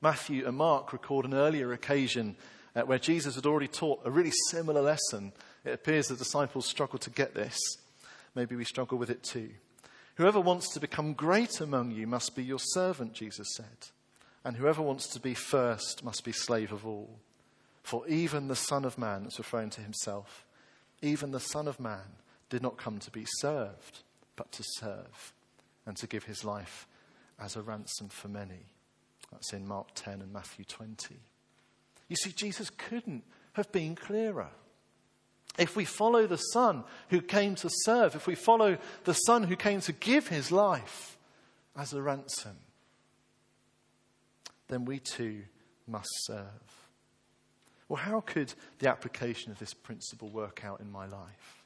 Matthew 0.00 0.46
and 0.46 0.56
Mark 0.56 0.92
record 0.92 1.24
an 1.24 1.34
earlier 1.34 1.72
occasion 1.72 2.36
uh, 2.74 2.82
where 2.82 2.98
Jesus 2.98 3.34
had 3.34 3.46
already 3.46 3.68
taught 3.68 4.02
a 4.04 4.10
really 4.10 4.32
similar 4.50 4.82
lesson. 4.82 5.32
It 5.64 5.72
appears 5.72 6.08
the 6.08 6.16
disciples 6.16 6.66
struggled 6.66 7.02
to 7.02 7.10
get 7.10 7.34
this. 7.34 7.58
Maybe 8.34 8.56
we 8.56 8.64
struggle 8.64 8.98
with 8.98 9.10
it 9.10 9.22
too. 9.22 9.50
Whoever 10.16 10.40
wants 10.40 10.72
to 10.74 10.80
become 10.80 11.12
great 11.12 11.60
among 11.60 11.90
you 11.90 12.06
must 12.06 12.36
be 12.36 12.44
your 12.44 12.58
servant, 12.58 13.14
Jesus 13.14 13.48
said. 13.56 13.88
And 14.44 14.56
whoever 14.56 14.82
wants 14.82 15.08
to 15.08 15.20
be 15.20 15.34
first 15.34 16.04
must 16.04 16.24
be 16.24 16.32
slave 16.32 16.72
of 16.72 16.86
all. 16.86 17.18
For 17.82 18.06
even 18.08 18.48
the 18.48 18.56
Son 18.56 18.84
of 18.84 18.98
Man, 18.98 19.24
that's 19.24 19.38
referring 19.38 19.70
to 19.70 19.80
himself, 19.80 20.46
even 21.02 21.32
the 21.32 21.40
Son 21.40 21.68
of 21.68 21.80
Man 21.80 22.16
did 22.48 22.62
not 22.62 22.76
come 22.76 22.98
to 22.98 23.10
be 23.10 23.26
served, 23.38 24.00
but 24.36 24.52
to 24.52 24.62
serve 24.76 25.32
and 25.86 25.96
to 25.96 26.06
give 26.06 26.24
his 26.24 26.44
life 26.44 26.86
as 27.38 27.56
a 27.56 27.62
ransom 27.62 28.08
for 28.08 28.28
many. 28.28 28.66
That's 29.32 29.52
in 29.52 29.66
Mark 29.66 29.88
10 29.94 30.20
and 30.20 30.32
Matthew 30.32 30.64
20. 30.64 31.16
You 32.08 32.16
see, 32.16 32.32
Jesus 32.32 32.70
couldn't 32.70 33.24
have 33.54 33.70
been 33.72 33.94
clearer. 33.94 34.48
If 35.58 35.76
we 35.76 35.84
follow 35.84 36.26
the 36.26 36.36
Son 36.36 36.84
who 37.10 37.20
came 37.20 37.54
to 37.56 37.70
serve, 37.70 38.14
if 38.14 38.26
we 38.26 38.34
follow 38.34 38.76
the 39.04 39.14
Son 39.14 39.44
who 39.44 39.56
came 39.56 39.80
to 39.82 39.92
give 39.92 40.28
his 40.28 40.50
life 40.50 41.16
as 41.76 41.92
a 41.92 42.02
ransom, 42.02 42.56
then 44.68 44.84
we 44.84 44.98
too 44.98 45.42
must 45.86 46.10
serve. 46.24 46.46
Well, 47.88 48.02
how 48.02 48.20
could 48.20 48.52
the 48.78 48.88
application 48.88 49.52
of 49.52 49.58
this 49.58 49.74
principle 49.74 50.28
work 50.30 50.64
out 50.64 50.80
in 50.80 50.90
my 50.90 51.06
life? 51.06 51.64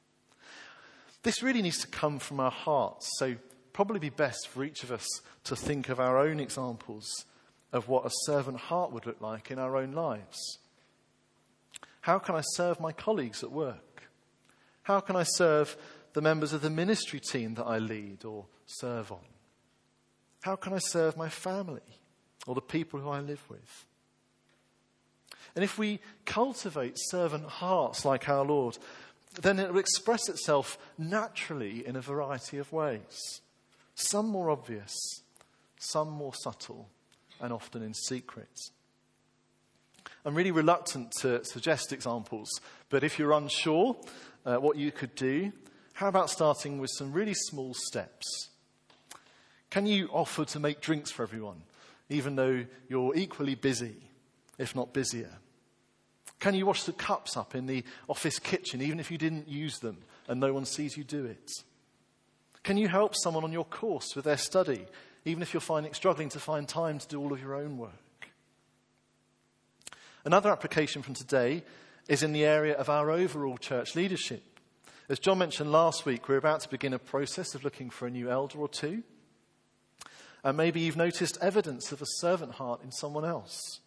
This 1.22 1.42
really 1.42 1.62
needs 1.62 1.78
to 1.78 1.88
come 1.88 2.18
from 2.18 2.40
our 2.40 2.50
hearts, 2.50 3.08
so 3.18 3.36
probably 3.72 4.00
be 4.00 4.10
best 4.10 4.48
for 4.48 4.64
each 4.64 4.82
of 4.82 4.92
us 4.92 5.06
to 5.44 5.56
think 5.56 5.88
of 5.88 6.00
our 6.00 6.18
own 6.18 6.40
examples 6.40 7.24
of 7.72 7.88
what 7.88 8.06
a 8.06 8.10
servant 8.24 8.56
heart 8.56 8.92
would 8.92 9.06
look 9.06 9.20
like 9.20 9.50
in 9.50 9.58
our 9.58 9.76
own 9.76 9.92
lives. 9.92 10.58
How 12.00 12.18
can 12.18 12.34
I 12.34 12.42
serve 12.54 12.80
my 12.80 12.92
colleagues 12.92 13.42
at 13.42 13.52
work? 13.52 14.02
How 14.82 15.00
can 15.00 15.16
I 15.16 15.24
serve 15.24 15.76
the 16.14 16.22
members 16.22 16.52
of 16.52 16.62
the 16.62 16.70
ministry 16.70 17.20
team 17.20 17.54
that 17.54 17.66
I 17.66 17.78
lead 17.78 18.24
or 18.24 18.46
serve 18.66 19.12
on? 19.12 19.24
How 20.40 20.56
can 20.56 20.72
I 20.72 20.78
serve 20.78 21.16
my 21.16 21.28
family 21.28 21.82
or 22.46 22.54
the 22.54 22.62
people 22.62 23.00
who 23.00 23.10
I 23.10 23.20
live 23.20 23.42
with? 23.50 23.84
And 25.54 25.64
if 25.64 25.76
we 25.76 26.00
cultivate 26.24 26.94
servant 26.96 27.44
hearts 27.44 28.04
like 28.04 28.28
our 28.28 28.44
Lord, 28.44 28.78
then 29.42 29.58
it 29.58 29.70
will 29.70 29.80
express 29.80 30.28
itself 30.28 30.78
naturally 30.96 31.86
in 31.86 31.96
a 31.96 32.00
variety 32.00 32.58
of 32.58 32.72
ways. 32.72 33.40
Some 33.94 34.28
more 34.28 34.50
obvious, 34.50 34.94
some 35.78 36.08
more 36.10 36.32
subtle, 36.34 36.88
and 37.40 37.52
often 37.52 37.82
in 37.82 37.94
secret. 37.94 38.48
I'm 40.24 40.34
really 40.34 40.50
reluctant 40.50 41.12
to 41.20 41.44
suggest 41.44 41.92
examples, 41.92 42.48
but 42.90 43.04
if 43.04 43.18
you're 43.18 43.32
unsure 43.32 43.96
uh, 44.44 44.56
what 44.56 44.76
you 44.76 44.90
could 44.90 45.14
do, 45.14 45.52
how 45.94 46.08
about 46.08 46.30
starting 46.30 46.78
with 46.78 46.90
some 46.90 47.12
really 47.12 47.34
small 47.34 47.74
steps? 47.74 48.50
Can 49.70 49.86
you 49.86 50.08
offer 50.12 50.44
to 50.46 50.60
make 50.60 50.80
drinks 50.80 51.10
for 51.10 51.22
everyone, 51.22 51.62
even 52.08 52.36
though 52.36 52.64
you're 52.88 53.16
equally 53.16 53.54
busy, 53.54 53.96
if 54.58 54.74
not 54.74 54.92
busier? 54.92 55.32
Can 56.40 56.54
you 56.54 56.66
wash 56.66 56.84
the 56.84 56.92
cups 56.92 57.36
up 57.36 57.54
in 57.54 57.66
the 57.66 57.84
office 58.08 58.38
kitchen, 58.38 58.80
even 58.80 59.00
if 59.00 59.10
you 59.10 59.18
didn't 59.18 59.48
use 59.48 59.78
them 59.80 59.98
and 60.28 60.40
no 60.40 60.52
one 60.52 60.64
sees 60.64 60.96
you 60.96 61.04
do 61.04 61.24
it? 61.24 61.50
Can 62.62 62.76
you 62.76 62.88
help 62.88 63.14
someone 63.16 63.44
on 63.44 63.52
your 63.52 63.64
course 63.64 64.14
with 64.14 64.24
their 64.24 64.36
study, 64.36 64.86
even 65.28 65.42
if 65.42 65.52
you're 65.52 65.60
finding, 65.60 65.92
struggling 65.92 66.30
to 66.30 66.40
find 66.40 66.66
time 66.66 66.98
to 66.98 67.06
do 67.06 67.20
all 67.20 67.32
of 67.34 67.40
your 67.40 67.54
own 67.54 67.76
work? 67.76 67.92
Another 70.24 70.50
application 70.50 71.02
from 71.02 71.14
today 71.14 71.62
is 72.08 72.22
in 72.22 72.32
the 72.32 72.44
area 72.44 72.74
of 72.74 72.88
our 72.88 73.10
overall 73.10 73.58
church 73.58 73.94
leadership. 73.94 74.42
As 75.10 75.18
John 75.18 75.38
mentioned 75.38 75.70
last 75.70 76.06
week, 76.06 76.28
we're 76.28 76.38
about 76.38 76.60
to 76.60 76.68
begin 76.70 76.94
a 76.94 76.98
process 76.98 77.54
of 77.54 77.62
looking 77.62 77.90
for 77.90 78.06
a 78.06 78.10
new 78.10 78.30
elder 78.30 78.58
or 78.58 78.68
two. 78.68 79.02
And 80.42 80.56
maybe 80.56 80.80
you've 80.80 80.96
noticed 80.96 81.36
evidence 81.42 81.92
of 81.92 82.00
a 82.00 82.06
servant 82.20 82.52
heart 82.52 82.82
in 82.82 82.90
someone 82.90 83.24
else. 83.24 83.80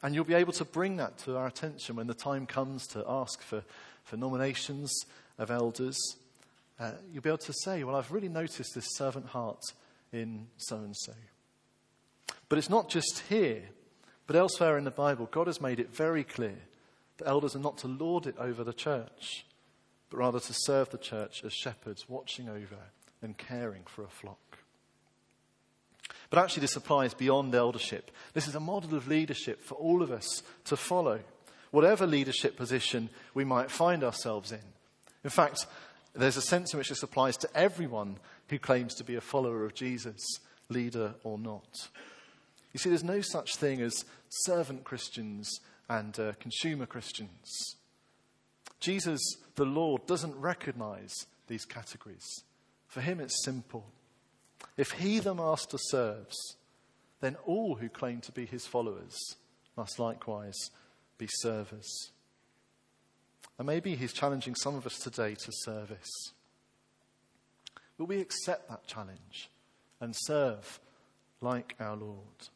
And 0.00 0.14
you'll 0.14 0.24
be 0.24 0.34
able 0.34 0.52
to 0.52 0.64
bring 0.64 0.96
that 0.98 1.18
to 1.18 1.36
our 1.36 1.48
attention 1.48 1.96
when 1.96 2.06
the 2.06 2.14
time 2.14 2.46
comes 2.46 2.86
to 2.88 3.04
ask 3.08 3.42
for, 3.42 3.64
for 4.04 4.16
nominations 4.16 4.92
of 5.38 5.50
elders. 5.50 5.98
Uh, 6.78 6.92
you'll 7.12 7.22
be 7.22 7.30
able 7.30 7.38
to 7.38 7.52
say, 7.64 7.82
Well, 7.82 7.96
I've 7.96 8.12
really 8.12 8.28
noticed 8.28 8.76
this 8.76 8.94
servant 8.94 9.26
heart 9.26 9.60
in 10.12 10.46
so 10.56 10.76
and 10.76 10.96
so. 10.96 11.12
But 12.48 12.58
it's 12.58 12.70
not 12.70 12.88
just 12.88 13.24
here, 13.28 13.62
but 14.26 14.36
elsewhere 14.36 14.78
in 14.78 14.84
the 14.84 14.90
Bible, 14.90 15.28
God 15.30 15.46
has 15.46 15.60
made 15.60 15.80
it 15.80 15.94
very 15.94 16.24
clear 16.24 16.58
that 17.18 17.28
elders 17.28 17.54
are 17.54 17.60
not 17.60 17.78
to 17.78 17.88
lord 17.88 18.26
it 18.26 18.36
over 18.38 18.64
the 18.64 18.72
church, 18.72 19.44
but 20.10 20.18
rather 20.18 20.40
to 20.40 20.54
serve 20.54 20.90
the 20.90 20.98
church 20.98 21.42
as 21.44 21.52
shepherds, 21.52 22.08
watching 22.08 22.48
over 22.48 22.78
and 23.22 23.36
caring 23.36 23.82
for 23.84 24.02
a 24.04 24.08
flock. 24.08 24.58
But 26.30 26.38
actually, 26.38 26.60
this 26.62 26.76
applies 26.76 27.14
beyond 27.14 27.54
eldership. 27.54 28.10
This 28.34 28.48
is 28.48 28.54
a 28.54 28.60
model 28.60 28.94
of 28.94 29.08
leadership 29.08 29.62
for 29.62 29.74
all 29.74 30.02
of 30.02 30.10
us 30.10 30.42
to 30.66 30.76
follow, 30.76 31.20
whatever 31.70 32.06
leadership 32.06 32.56
position 32.56 33.08
we 33.34 33.44
might 33.44 33.70
find 33.70 34.04
ourselves 34.04 34.52
in. 34.52 34.60
In 35.24 35.30
fact, 35.30 35.66
there's 36.14 36.36
a 36.36 36.42
sense 36.42 36.72
in 36.72 36.78
which 36.78 36.90
this 36.90 37.02
applies 37.02 37.36
to 37.38 37.48
everyone 37.54 38.16
who 38.48 38.58
claims 38.58 38.94
to 38.94 39.04
be 39.04 39.16
a 39.16 39.20
follower 39.20 39.64
of 39.64 39.74
Jesus, 39.74 40.20
leader 40.68 41.14
or 41.24 41.38
not. 41.38 41.88
You 42.72 42.78
see, 42.78 42.90
there's 42.90 43.04
no 43.04 43.20
such 43.20 43.56
thing 43.56 43.80
as 43.80 44.04
servant 44.28 44.84
Christians 44.84 45.60
and 45.88 46.18
uh, 46.18 46.32
consumer 46.38 46.86
Christians. 46.86 47.76
Jesus, 48.80 49.20
the 49.56 49.64
Lord, 49.64 50.06
doesn't 50.06 50.36
recognize 50.36 51.12
these 51.46 51.64
categories. 51.64 52.44
For 52.86 53.00
him, 53.00 53.20
it's 53.20 53.44
simple. 53.44 53.86
If 54.76 54.92
he, 54.92 55.18
the 55.18 55.34
master, 55.34 55.78
serves, 55.78 56.36
then 57.20 57.36
all 57.44 57.76
who 57.76 57.88
claim 57.88 58.20
to 58.22 58.32
be 58.32 58.46
his 58.46 58.66
followers 58.66 59.16
must 59.76 59.98
likewise 59.98 60.70
be 61.16 61.28
servers. 61.28 62.10
And 63.58 63.66
maybe 63.66 63.96
he's 63.96 64.12
challenging 64.12 64.54
some 64.54 64.76
of 64.76 64.86
us 64.86 64.98
today 64.98 65.34
to 65.34 65.52
service. 65.52 66.32
Will 67.98 68.06
we 68.06 68.20
accept 68.20 68.68
that 68.68 68.86
challenge 68.86 69.50
and 70.00 70.14
serve 70.16 70.80
like 71.40 71.74
our 71.80 71.96
Lord? 71.96 72.48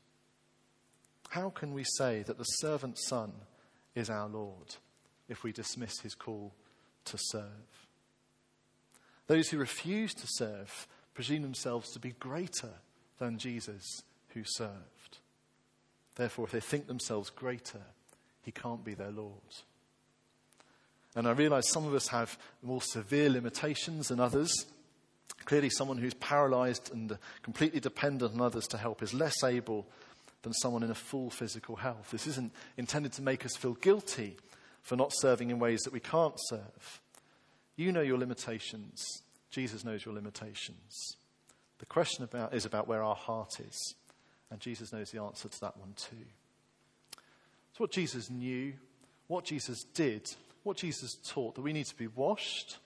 How 1.31 1.51
can 1.51 1.75
we 1.75 1.85
say 1.97 2.23
that 2.23 2.39
the 2.39 2.45
servant 2.45 2.99
son 2.99 3.33
is 3.95 4.09
our 4.09 4.29
Lord 4.29 4.77
if 5.29 5.43
we 5.43 5.53
dismiss 5.53 6.01
his 6.01 6.15
call 6.15 6.53
to 7.07 7.19
serve? 7.19 7.89
Those 9.27 9.49
who 9.49 9.59
refuse 9.59 10.15
to 10.15 10.27
serve 10.27 10.87
presume 11.15 11.43
themselves 11.43 11.91
to 11.93 11.99
be 11.99 12.13
greater 12.13 12.75
than 13.19 13.39
Jesus 13.39 14.03
who 14.29 14.43
served. 14.45 15.19
Therefore, 16.15 16.45
if 16.45 16.53
they 16.53 16.61
think 16.61 16.87
themselves 16.87 17.31
greater, 17.31 17.83
he 18.43 18.53
can't 18.53 18.85
be 18.85 18.95
their 18.95 19.11
Lord. 19.11 19.33
And 21.15 21.27
I 21.27 21.33
realize 21.33 21.69
some 21.69 21.87
of 21.87 21.95
us 21.95 22.09
have 22.09 22.39
more 22.63 22.83
severe 22.83 23.31
limitations 23.31 24.09
than 24.09 24.21
others. 24.21 24.67
Clearly, 25.45 25.71
someone 25.71 25.99
who's 25.99 26.15
paralyzed 26.15 26.91
and 26.93 27.19
completely 27.43 27.81
dependent 27.81 28.35
on 28.35 28.41
others 28.41 28.67
to 28.69 28.79
help 28.79 29.03
is 29.03 29.13
less 29.13 29.43
able 29.43 29.87
than 30.43 30.53
someone 30.53 30.83
in 30.83 30.91
a 30.91 30.95
full 30.95 31.31
physical 31.31 31.77
health. 31.77 32.11
This 32.11 32.27
isn't 32.27 32.53
intended 32.77 33.13
to 33.15 33.23
make 33.23 33.45
us 33.45 33.57
feel 33.57 33.75
guilty 33.75 34.37
for 34.83 34.97
not 34.97 35.13
serving 35.15 35.51
in 35.51 35.59
ways 35.59 35.81
that 35.83 35.93
we 35.93 36.01
can't 36.01 36.35
serve. 36.49 37.01
You 37.77 37.93
know 37.93 38.01
your 38.01 38.19
limitations. 38.19 39.05
Jesus 39.51 39.85
knows 39.85 40.05
your 40.05 40.15
limitations. 40.15 41.17
The 41.79 41.87
question 41.87 42.25
about, 42.25 42.55
is 42.55 42.65
about 42.65 42.89
where 42.89 43.03
our 43.03 43.15
heart 43.15 43.61
is, 43.61 43.95
and 44.51 44.61
Jesus 44.61 44.93
knows 44.93 45.11
the 45.11 45.21
answer 45.21 45.49
to 45.49 45.61
that 45.61 45.77
one 45.77 45.95
too. 45.97 46.27
It's 47.71 47.81
what 47.81 47.91
Jesus 47.91 48.31
knew, 48.31 48.75
what 49.27 49.45
Jesus 49.45 49.85
did, 49.95 50.31
what 50.63 50.77
Jesus 50.77 51.17
taught 51.27 51.55
that 51.55 51.63
we 51.63 51.73
need 51.73 51.87
to 51.87 51.97
be 51.97 52.07
washed 52.07 52.79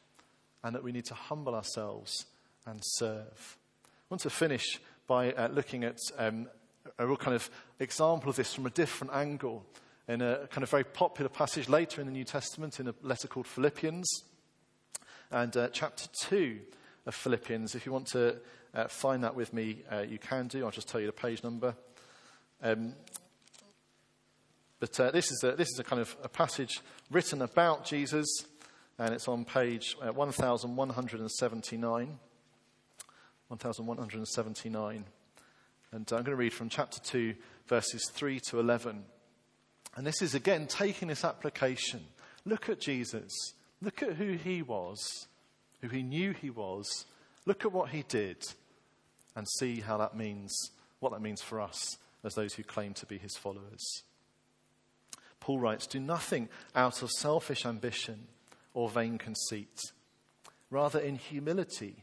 and 0.62 0.74
that 0.74 0.82
we 0.82 0.92
need 0.92 1.04
to 1.06 1.14
humble 1.14 1.54
ourselves 1.54 2.24
and 2.66 2.80
serve. 2.82 3.58
I 3.84 3.88
want 4.10 4.20
to 4.22 4.30
finish 4.30 4.80
by 5.06 5.32
uh, 5.32 5.48
looking 5.48 5.84
at 5.84 5.98
um, 6.18 6.48
a 6.98 7.06
real 7.06 7.16
kind 7.16 7.34
of 7.34 7.48
example 7.80 8.30
of 8.30 8.36
this 8.36 8.54
from 8.54 8.66
a 8.66 8.70
different 8.70 9.14
angle 9.14 9.64
in 10.08 10.22
a 10.22 10.46
kind 10.48 10.62
of 10.62 10.70
very 10.70 10.84
popular 10.84 11.28
passage 11.28 11.68
later 11.68 12.00
in 12.00 12.06
the 12.06 12.12
New 12.12 12.24
Testament 12.24 12.78
in 12.78 12.88
a 12.88 12.94
letter 13.02 13.28
called 13.28 13.46
Philippians 13.46 14.06
and 15.30 15.56
uh, 15.56 15.68
chapter 15.72 16.08
2 16.22 16.58
of 17.06 17.14
Philippians. 17.14 17.74
If 17.74 17.86
you 17.86 17.92
want 17.92 18.06
to 18.08 18.36
uh, 18.74 18.88
find 18.88 19.24
that 19.24 19.34
with 19.34 19.52
me, 19.52 19.82
uh, 19.90 20.00
you 20.00 20.18
can 20.18 20.48
do. 20.48 20.64
I'll 20.64 20.70
just 20.70 20.88
tell 20.88 21.00
you 21.00 21.06
the 21.06 21.12
page 21.12 21.42
number. 21.42 21.74
Um, 22.62 22.94
but 24.78 24.98
uh, 25.00 25.10
this, 25.10 25.30
is 25.30 25.42
a, 25.42 25.52
this 25.52 25.68
is 25.68 25.78
a 25.78 25.84
kind 25.84 26.02
of 26.02 26.16
a 26.22 26.28
passage 26.28 26.80
written 27.10 27.42
about 27.42 27.84
Jesus, 27.84 28.26
and 28.98 29.14
it's 29.14 29.28
on 29.28 29.44
page 29.44 29.96
uh, 30.02 30.12
1179. 30.12 32.18
1179. 33.48 35.04
And 35.92 36.12
I'm 36.12 36.18
going 36.18 36.24
to 36.24 36.36
read 36.36 36.52
from 36.52 36.68
chapter 36.68 37.00
2, 37.00 37.34
verses 37.66 38.10
3 38.12 38.40
to 38.48 38.60
11. 38.60 39.04
And 39.96 40.06
this 40.06 40.20
is 40.20 40.34
again 40.34 40.66
taking 40.66 41.08
this 41.08 41.24
application. 41.24 42.00
Look 42.44 42.68
at 42.68 42.80
Jesus. 42.80 43.32
Look 43.80 44.02
at 44.02 44.14
who 44.14 44.32
he 44.32 44.62
was, 44.62 45.26
who 45.80 45.88
he 45.88 46.02
knew 46.02 46.32
he 46.32 46.50
was. 46.50 47.06
Look 47.44 47.64
at 47.64 47.72
what 47.72 47.90
he 47.90 48.02
did, 48.02 48.44
and 49.34 49.46
see 49.58 49.80
how 49.80 49.98
that 49.98 50.16
means, 50.16 50.52
what 50.98 51.12
that 51.12 51.22
means 51.22 51.42
for 51.42 51.60
us 51.60 51.98
as 52.24 52.34
those 52.34 52.54
who 52.54 52.62
claim 52.64 52.92
to 52.94 53.06
be 53.06 53.18
his 53.18 53.36
followers. 53.36 54.02
Paul 55.38 55.60
writes, 55.60 55.86
Do 55.86 56.00
nothing 56.00 56.48
out 56.74 57.02
of 57.02 57.10
selfish 57.10 57.64
ambition 57.64 58.26
or 58.74 58.88
vain 58.88 59.18
conceit. 59.18 59.80
Rather, 60.70 60.98
in 60.98 61.16
humility, 61.16 62.02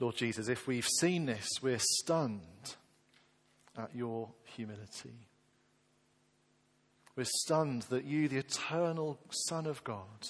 Lord 0.00 0.16
Jesus, 0.16 0.48
if 0.48 0.66
we've 0.66 0.88
seen 0.98 1.26
this, 1.26 1.46
we're 1.60 1.78
stunned 1.78 2.74
at 3.76 3.94
your 3.94 4.30
humility. 4.44 5.28
We're 7.14 7.24
stunned 7.24 7.82
that 7.82 8.04
you, 8.04 8.26
the 8.26 8.38
eternal 8.38 9.18
Son 9.48 9.66
of 9.66 9.84
God, 9.84 10.28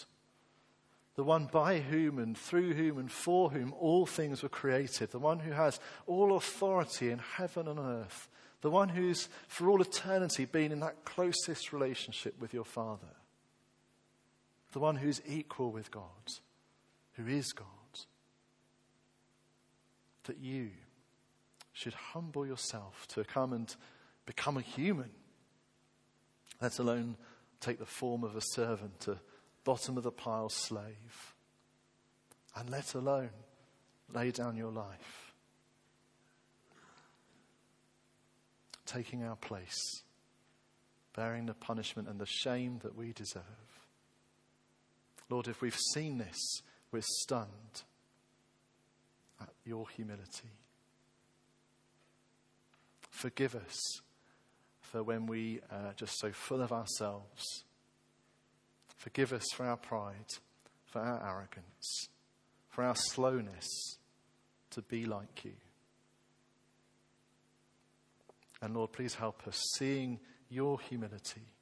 the 1.14 1.22
one 1.22 1.46
by 1.46 1.78
whom 1.78 2.18
and 2.18 2.36
through 2.36 2.74
whom 2.74 2.98
and 2.98 3.12
for 3.12 3.50
whom 3.50 3.72
all 3.78 4.06
things 4.06 4.42
were 4.42 4.48
created, 4.48 5.12
the 5.12 5.20
one 5.20 5.38
who 5.38 5.52
has 5.52 5.78
all 6.08 6.36
authority 6.36 7.10
in 7.10 7.20
heaven 7.20 7.68
and 7.68 7.78
earth, 7.78 8.28
the 8.62 8.70
one 8.70 8.88
who's 8.88 9.28
for 9.46 9.70
all 9.70 9.80
eternity 9.80 10.46
been 10.46 10.72
in 10.72 10.80
that 10.80 11.04
closest 11.04 11.72
relationship 11.72 12.34
with 12.40 12.52
your 12.52 12.64
Father, 12.64 13.14
the 14.72 14.80
one 14.80 14.96
who's 14.96 15.22
equal 15.28 15.70
with 15.70 15.92
God, 15.92 16.02
who 17.12 17.28
is 17.28 17.52
God 17.52 17.66
that 20.24 20.38
you 20.38 20.70
should 21.72 21.94
humble 21.94 22.46
yourself 22.46 23.06
to 23.08 23.24
come 23.24 23.52
and 23.52 23.74
become 24.26 24.56
a 24.56 24.62
human, 24.62 25.10
let 26.60 26.78
alone 26.78 27.16
take 27.60 27.78
the 27.78 27.86
form 27.86 28.24
of 28.24 28.36
a 28.36 28.40
servant, 28.40 29.06
a 29.08 29.18
bottom 29.64 29.96
of 29.96 30.02
the 30.02 30.10
pile 30.10 30.48
slave, 30.48 31.34
and 32.56 32.68
let 32.70 32.94
alone 32.94 33.30
lay 34.12 34.30
down 34.30 34.56
your 34.56 34.72
life, 34.72 35.32
taking 38.86 39.22
our 39.22 39.36
place, 39.36 40.02
bearing 41.14 41.46
the 41.46 41.54
punishment 41.54 42.08
and 42.08 42.20
the 42.20 42.26
shame 42.26 42.80
that 42.82 42.96
we 42.96 43.12
deserve. 43.12 43.44
Lord, 45.28 45.46
if 45.46 45.62
we've 45.62 45.78
seen 45.94 46.18
this, 46.18 46.62
we're 46.90 47.02
stunned 47.02 47.82
your 49.64 49.88
humility. 49.88 50.50
Forgive 53.10 53.54
us 53.54 54.00
for 54.80 55.02
when 55.02 55.26
we 55.26 55.60
are 55.70 55.92
just 55.96 56.18
so 56.18 56.32
full 56.32 56.62
of 56.62 56.72
ourselves. 56.72 57.64
Forgive 58.96 59.32
us 59.32 59.44
for 59.54 59.66
our 59.66 59.76
pride, 59.76 60.26
for 60.86 61.00
our 61.00 61.22
arrogance, 61.26 62.08
for 62.68 62.84
our 62.84 62.96
slowness 62.96 63.98
to 64.70 64.82
be 64.82 65.04
like 65.04 65.44
you. 65.44 65.52
And 68.62 68.74
Lord, 68.74 68.92
please 68.92 69.14
help 69.14 69.46
us 69.46 69.58
seeing 69.78 70.20
your 70.48 70.78
humility. 70.80 71.52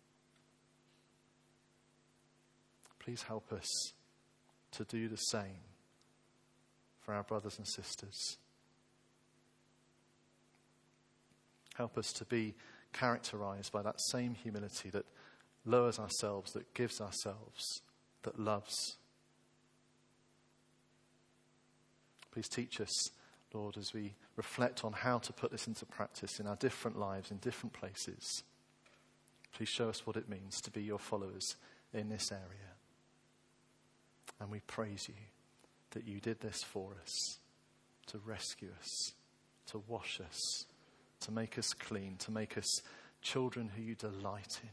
Please 2.99 3.23
help 3.23 3.53
us 3.53 3.93
to 4.73 4.85
do 4.85 5.09
the 5.09 5.17
same 5.17 5.61
for 7.09 7.15
our 7.15 7.23
brothers 7.23 7.57
and 7.57 7.67
sisters. 7.67 8.37
Help 11.75 11.97
us 11.97 12.13
to 12.13 12.27
be 12.27 12.55
characterized 12.93 13.73
by 13.73 13.81
that 13.81 13.99
same 13.99 14.35
humility 14.35 14.91
that 14.91 15.07
lowers 15.65 15.99
ourselves, 15.99 16.53
that 16.53 16.75
gives 16.75 17.01
ourselves, 17.01 17.81
that 18.25 18.39
loves. 18.39 18.99
Please 22.31 22.47
teach 22.47 22.79
us, 22.79 23.11
Lord, 23.55 23.79
as 23.79 23.95
we 23.95 24.13
reflect 24.37 24.85
on 24.85 24.93
how 24.93 25.17
to 25.17 25.33
put 25.33 25.51
this 25.51 25.67
into 25.67 25.87
practice 25.87 26.39
in 26.39 26.47
our 26.47 26.57
different 26.57 26.99
lives, 26.99 27.31
in 27.31 27.39
different 27.39 27.73
places. 27.73 28.43
Please 29.55 29.71
show 29.71 29.89
us 29.89 30.07
what 30.07 30.17
it 30.17 30.29
means 30.29 30.61
to 30.61 30.71
be 30.71 30.83
your 30.83 30.99
followers 30.99 31.57
in 31.95 32.11
this 32.11 32.31
area. 32.31 32.75
And 34.39 34.51
we 34.51 34.61
praise 34.61 35.09
you 35.09 35.15
that 35.93 36.07
you 36.07 36.21
did 36.21 36.41
this 36.41 36.63
for 36.63 36.97
us 37.03 37.39
to 38.07 38.19
rescue 38.19 38.71
us, 38.81 39.13
to 39.67 39.83
wash 39.87 40.21
us, 40.21 40.65
to 41.21 41.33
make 41.33 41.59
us 41.59 41.73
clean, 41.75 42.17
to 42.19 42.31
make 42.31 42.57
us 42.57 42.81
children 43.23 43.71
who 43.75 43.83
you 43.83 43.95
delight 43.95 44.61
in. 44.63 44.71